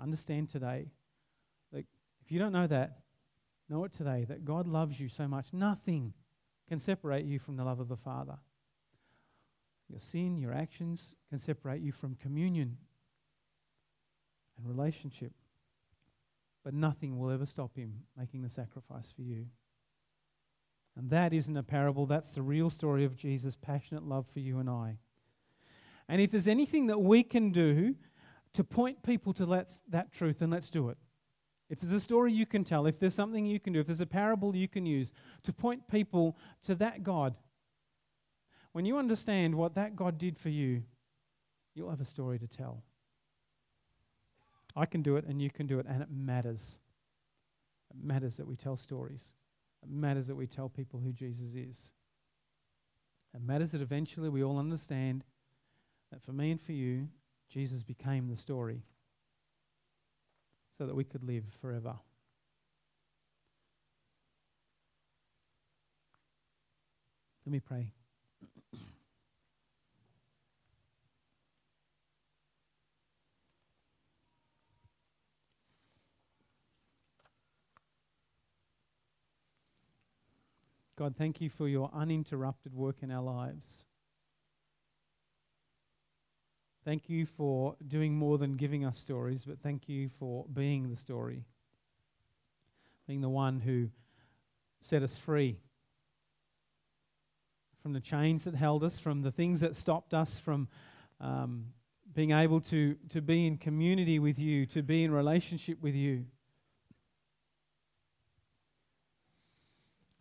Understand 0.00 0.48
today 0.48 0.92
that 1.74 1.84
if 2.24 2.32
you 2.32 2.38
don't 2.38 2.52
know 2.52 2.66
that, 2.68 3.00
know 3.68 3.84
it 3.84 3.92
today 3.92 4.24
that 4.30 4.46
God 4.46 4.66
loves 4.66 4.98
you 4.98 5.10
so 5.10 5.28
much. 5.28 5.52
Nothing 5.52 6.14
can 6.70 6.78
separate 6.78 7.26
you 7.26 7.38
from 7.38 7.58
the 7.58 7.64
love 7.64 7.80
of 7.80 7.88
the 7.88 7.98
Father. 7.98 8.38
Your 9.90 10.00
sin, 10.00 10.38
your 10.38 10.54
actions 10.54 11.16
can 11.28 11.38
separate 11.38 11.82
you 11.82 11.92
from 11.92 12.14
communion 12.14 12.78
and 14.56 14.66
relationship. 14.66 15.32
But 16.64 16.74
nothing 16.74 17.18
will 17.18 17.30
ever 17.30 17.46
stop 17.46 17.76
him 17.76 18.04
making 18.16 18.42
the 18.42 18.50
sacrifice 18.50 19.12
for 19.14 19.22
you. 19.22 19.46
And 20.96 21.10
that 21.10 21.32
isn't 21.32 21.56
a 21.56 21.62
parable, 21.62 22.06
that's 22.06 22.32
the 22.32 22.42
real 22.42 22.68
story 22.70 23.04
of 23.04 23.16
Jesus' 23.16 23.56
passionate 23.56 24.04
love 24.04 24.26
for 24.26 24.40
you 24.40 24.58
and 24.58 24.68
I. 24.68 24.98
And 26.08 26.20
if 26.20 26.30
there's 26.30 26.48
anything 26.48 26.86
that 26.88 27.00
we 27.00 27.22
can 27.22 27.50
do 27.50 27.94
to 28.52 28.62
point 28.62 29.02
people 29.02 29.32
to 29.34 29.46
that 29.88 30.12
truth, 30.12 30.40
then 30.40 30.50
let's 30.50 30.70
do 30.70 30.90
it. 30.90 30.98
If 31.70 31.80
there's 31.80 31.94
a 31.94 32.00
story 32.00 32.32
you 32.32 32.44
can 32.44 32.64
tell, 32.64 32.86
if 32.86 33.00
there's 33.00 33.14
something 33.14 33.46
you 33.46 33.58
can 33.58 33.72
do, 33.72 33.80
if 33.80 33.86
there's 33.86 34.02
a 34.02 34.06
parable 34.06 34.54
you 34.54 34.68
can 34.68 34.84
use 34.84 35.14
to 35.44 35.52
point 35.54 35.88
people 35.88 36.36
to 36.66 36.74
that 36.74 37.02
God, 37.02 37.34
when 38.72 38.84
you 38.84 38.98
understand 38.98 39.54
what 39.54 39.74
that 39.76 39.96
God 39.96 40.18
did 40.18 40.38
for 40.38 40.50
you, 40.50 40.82
you'll 41.74 41.88
have 41.90 42.02
a 42.02 42.04
story 42.04 42.38
to 42.38 42.46
tell. 42.46 42.82
I 44.74 44.86
can 44.86 45.02
do 45.02 45.16
it 45.16 45.24
and 45.26 45.40
you 45.40 45.50
can 45.50 45.66
do 45.66 45.78
it, 45.78 45.86
and 45.88 46.02
it 46.02 46.08
matters. 46.10 46.78
It 47.90 48.02
matters 48.02 48.36
that 48.36 48.46
we 48.46 48.56
tell 48.56 48.76
stories. 48.76 49.34
It 49.82 49.90
matters 49.90 50.26
that 50.28 50.34
we 50.34 50.46
tell 50.46 50.68
people 50.68 51.00
who 51.00 51.12
Jesus 51.12 51.54
is. 51.54 51.92
It 53.34 53.42
matters 53.42 53.72
that 53.72 53.80
eventually 53.80 54.28
we 54.28 54.44
all 54.44 54.58
understand 54.58 55.24
that 56.10 56.22
for 56.22 56.32
me 56.32 56.50
and 56.50 56.60
for 56.60 56.72
you, 56.72 57.08
Jesus 57.48 57.82
became 57.82 58.28
the 58.28 58.36
story 58.36 58.82
so 60.76 60.86
that 60.86 60.94
we 60.94 61.04
could 61.04 61.24
live 61.24 61.44
forever. 61.60 61.94
Let 67.44 67.52
me 67.52 67.60
pray. 67.60 67.92
God, 80.98 81.14
thank 81.16 81.40
you 81.40 81.48
for 81.48 81.68
your 81.68 81.90
uninterrupted 81.94 82.74
work 82.74 82.96
in 83.02 83.10
our 83.10 83.22
lives. 83.22 83.84
Thank 86.84 87.08
you 87.08 87.26
for 87.26 87.76
doing 87.86 88.14
more 88.14 88.38
than 88.38 88.56
giving 88.56 88.84
us 88.84 88.98
stories, 88.98 89.44
but 89.46 89.60
thank 89.60 89.88
you 89.88 90.10
for 90.18 90.44
being 90.52 90.90
the 90.90 90.96
story, 90.96 91.44
being 93.06 93.20
the 93.20 93.28
one 93.28 93.60
who 93.60 93.88
set 94.80 95.02
us 95.02 95.16
free 95.16 95.58
from 97.82 97.92
the 97.92 98.00
chains 98.00 98.44
that 98.44 98.54
held 98.54 98.84
us, 98.84 98.98
from 98.98 99.22
the 99.22 99.30
things 99.30 99.60
that 99.60 99.76
stopped 99.76 100.12
us 100.12 100.38
from 100.38 100.68
um, 101.20 101.66
being 102.14 102.32
able 102.32 102.60
to, 102.60 102.96
to 103.10 103.20
be 103.20 103.46
in 103.46 103.56
community 103.56 104.18
with 104.18 104.38
you, 104.38 104.66
to 104.66 104.82
be 104.82 105.04
in 105.04 105.10
relationship 105.10 105.80
with 105.80 105.94
you. 105.94 106.24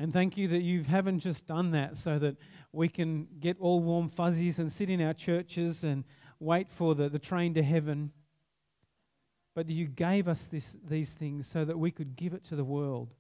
And 0.02 0.12
thank 0.12 0.36
you 0.36 0.48
that 0.48 0.64
you 0.64 0.82
haven't 0.82 1.20
just 1.20 1.46
done 1.46 1.70
that 1.72 1.96
so 1.96 2.18
that 2.18 2.36
we 2.72 2.90
can 2.90 3.28
get 3.40 3.58
all 3.60 3.82
warm 3.82 4.10
fuzzies 4.10 4.58
and 4.58 4.72
sit 4.72 4.90
in 4.90 5.00
our 5.00 5.14
churches 5.14 5.84
and 5.84 6.06
wait 6.40 6.72
for 6.72 6.96
the, 6.96 7.08
the 7.08 7.20
train 7.20 7.54
to 7.54 7.62
heaven. 7.62 8.12
But 9.54 9.70
you 9.70 9.86
gave 9.86 10.28
us 10.28 10.46
this, 10.46 10.76
these 10.90 11.14
things 11.14 11.46
so 11.46 11.66
that 11.66 11.78
we 11.78 11.92
could 11.92 12.16
give 12.16 12.34
it 12.34 12.44
to 12.46 12.56
the 12.56 12.64
world. 12.64 13.14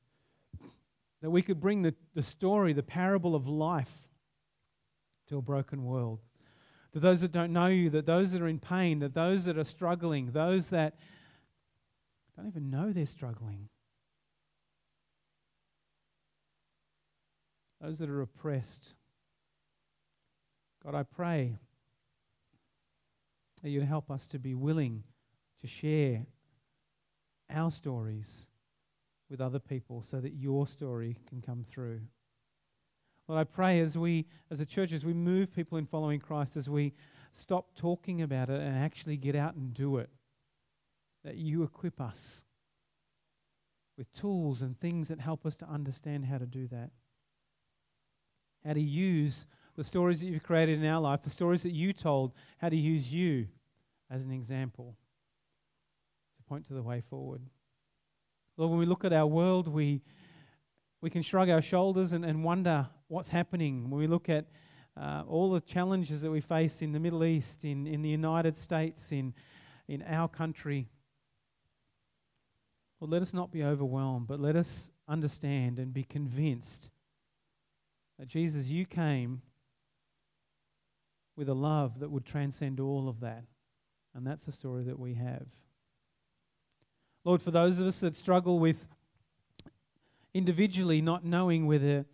That 1.21 1.29
we 1.29 1.43
could 1.43 1.59
bring 1.59 1.83
the, 1.83 1.93
the 2.15 2.23
story, 2.23 2.73
the 2.73 2.81
parable 2.81 3.35
of 3.35 3.47
life 3.47 4.09
to 5.29 5.37
a 5.37 5.41
broken 5.43 5.85
world. 5.85 6.17
To 6.93 6.99
those 6.99 7.21
that 7.21 7.31
don't 7.31 7.53
know 7.53 7.67
you, 7.67 7.91
that 7.91 8.07
those 8.07 8.31
that 8.31 8.41
are 8.41 8.47
in 8.47 8.57
pain, 8.57 8.97
that 9.01 9.13
those 9.13 9.45
that 9.45 9.55
are 9.55 9.63
struggling, 9.63 10.31
those 10.31 10.69
that 10.69 10.95
don't 12.35 12.47
even 12.47 12.71
know 12.71 12.91
they're 12.91 13.05
struggling. 13.05 13.69
Those 17.81 17.97
that 17.97 18.09
are 18.09 18.21
oppressed. 18.21 18.93
God, 20.83 20.95
I 20.95 21.03
pray 21.03 21.57
that 23.63 23.69
you'd 23.69 23.83
help 23.83 24.11
us 24.11 24.27
to 24.27 24.39
be 24.39 24.53
willing 24.53 25.03
to 25.61 25.67
share 25.67 26.25
our 27.49 27.71
stories 27.71 28.47
with 29.29 29.41
other 29.41 29.59
people 29.59 30.01
so 30.01 30.19
that 30.19 30.33
your 30.33 30.67
story 30.67 31.17
can 31.27 31.41
come 31.41 31.63
through. 31.63 32.01
Lord, 33.27 33.39
I 33.39 33.43
pray 33.43 33.79
as 33.79 33.97
we, 33.97 34.25
as 34.49 34.59
a 34.59 34.65
church, 34.65 34.91
as 34.91 35.05
we 35.05 35.13
move 35.13 35.53
people 35.53 35.77
in 35.77 35.85
following 35.85 36.19
Christ, 36.19 36.57
as 36.57 36.69
we 36.69 36.93
stop 37.31 37.75
talking 37.75 38.21
about 38.21 38.49
it 38.49 38.59
and 38.59 38.77
actually 38.77 39.17
get 39.17 39.35
out 39.35 39.55
and 39.55 39.73
do 39.73 39.97
it, 39.97 40.09
that 41.23 41.35
you 41.35 41.63
equip 41.63 42.01
us 42.01 42.43
with 43.97 44.11
tools 44.13 44.61
and 44.61 44.79
things 44.79 45.07
that 45.07 45.19
help 45.19 45.45
us 45.45 45.55
to 45.57 45.69
understand 45.69 46.25
how 46.25 46.37
to 46.37 46.45
do 46.45 46.67
that 46.67 46.91
how 48.65 48.73
to 48.73 48.81
use 48.81 49.45
the 49.75 49.83
stories 49.83 50.19
that 50.19 50.27
you've 50.27 50.43
created 50.43 50.79
in 50.79 50.85
our 50.85 51.01
life, 51.01 51.21
the 51.21 51.29
stories 51.29 51.63
that 51.63 51.71
you 51.71 51.93
told, 51.93 52.33
how 52.57 52.69
to 52.69 52.75
use 52.75 53.11
you 53.11 53.47
as 54.09 54.25
an 54.25 54.31
example 54.31 54.95
to 56.37 56.43
point 56.43 56.65
to 56.65 56.73
the 56.73 56.83
way 56.83 57.01
forward. 57.01 57.41
Lord, 58.57 58.71
when 58.71 58.79
we 58.79 58.85
look 58.85 59.05
at 59.05 59.13
our 59.13 59.25
world, 59.25 59.67
we, 59.67 60.01
we 61.01 61.09
can 61.09 61.21
shrug 61.21 61.49
our 61.49 61.61
shoulders 61.61 62.11
and, 62.11 62.25
and 62.25 62.43
wonder 62.43 62.87
what's 63.07 63.29
happening. 63.29 63.89
When 63.89 63.99
we 63.99 64.07
look 64.07 64.29
at 64.29 64.45
uh, 64.99 65.23
all 65.27 65.51
the 65.51 65.61
challenges 65.61 66.21
that 66.21 66.29
we 66.29 66.41
face 66.41 66.81
in 66.81 66.91
the 66.91 66.99
Middle 66.99 67.23
East, 67.23 67.63
in, 67.63 67.87
in 67.87 68.01
the 68.01 68.09
United 68.09 68.57
States, 68.57 69.11
in, 69.11 69.33
in 69.87 70.03
our 70.03 70.27
country, 70.27 70.89
Lord, 72.99 73.11
let 73.11 73.21
us 73.21 73.33
not 73.33 73.51
be 73.51 73.63
overwhelmed, 73.63 74.27
but 74.27 74.39
let 74.39 74.55
us 74.55 74.91
understand 75.07 75.79
and 75.79 75.93
be 75.93 76.03
convinced 76.03 76.91
that 78.21 78.27
Jesus, 78.27 78.67
you 78.67 78.85
came 78.85 79.41
with 81.35 81.49
a 81.49 81.55
love 81.55 82.01
that 82.01 82.11
would 82.11 82.23
transcend 82.23 82.79
all 82.79 83.09
of 83.09 83.21
that. 83.21 83.45
And 84.13 84.27
that's 84.27 84.45
the 84.45 84.51
story 84.51 84.83
that 84.83 84.99
we 84.99 85.15
have. 85.15 85.47
Lord, 87.25 87.41
for 87.41 87.49
those 87.49 87.79
of 87.79 87.87
us 87.87 87.99
that 88.01 88.15
struggle 88.15 88.59
with 88.59 88.87
individually 90.35 91.01
not 91.01 91.25
knowing 91.25 91.65
whether, 91.65 92.05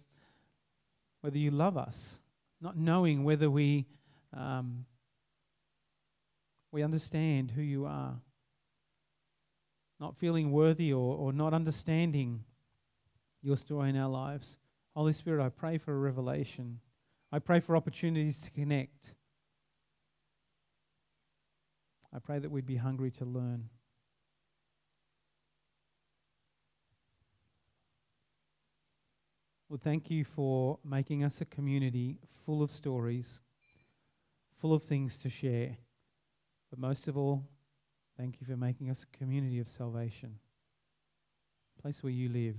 whether 1.19 1.37
you 1.37 1.51
love 1.51 1.75
us, 1.75 2.21
not 2.61 2.77
knowing 2.77 3.25
whether 3.25 3.49
we, 3.49 3.85
um, 4.33 4.85
we 6.71 6.83
understand 6.83 7.51
who 7.51 7.61
you 7.61 7.85
are, 7.85 8.15
not 9.99 10.15
feeling 10.15 10.53
worthy 10.53 10.93
or, 10.93 11.17
or 11.17 11.33
not 11.33 11.53
understanding 11.53 12.45
your 13.41 13.57
story 13.57 13.89
in 13.89 13.97
our 13.97 14.09
lives. 14.09 14.57
Holy 14.97 15.13
Spirit, 15.13 15.45
I 15.45 15.49
pray 15.49 15.77
for 15.77 15.93
a 15.93 15.99
revelation. 15.99 16.79
I 17.31 17.37
pray 17.37 17.59
for 17.59 17.77
opportunities 17.77 18.41
to 18.41 18.49
connect. 18.49 19.13
I 22.11 22.17
pray 22.17 22.39
that 22.39 22.49
we'd 22.49 22.65
be 22.65 22.77
hungry 22.77 23.11
to 23.11 23.25
learn. 23.25 23.69
Well, 29.69 29.79
thank 29.79 30.09
you 30.09 30.23
for 30.23 30.79
making 30.83 31.23
us 31.23 31.41
a 31.41 31.45
community 31.45 32.17
full 32.43 32.63
of 32.63 32.71
stories, 32.71 33.41
full 34.59 34.73
of 34.73 34.81
things 34.81 35.19
to 35.19 35.29
share. 35.29 35.77
But 36.71 36.79
most 36.79 37.07
of 37.07 37.15
all, 37.15 37.47
thank 38.17 38.41
you 38.41 38.47
for 38.47 38.57
making 38.57 38.89
us 38.89 39.03
a 39.03 39.15
community 39.15 39.59
of 39.59 39.69
salvation, 39.69 40.39
a 41.77 41.81
place 41.83 42.01
where 42.01 42.11
you 42.11 42.29
live. 42.29 42.55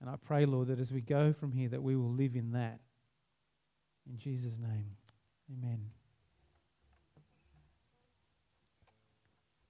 And 0.00 0.08
I 0.08 0.14
pray, 0.16 0.46
Lord, 0.46 0.68
that 0.68 0.80
as 0.80 0.90
we 0.90 1.00
go 1.00 1.32
from 1.32 1.52
here, 1.52 1.68
that 1.68 1.82
we 1.82 1.96
will 1.96 2.12
live 2.12 2.34
in 2.34 2.52
that. 2.52 2.80
In 4.08 4.18
Jesus' 4.18 4.58
name, 4.58 4.96
amen. 5.52 5.90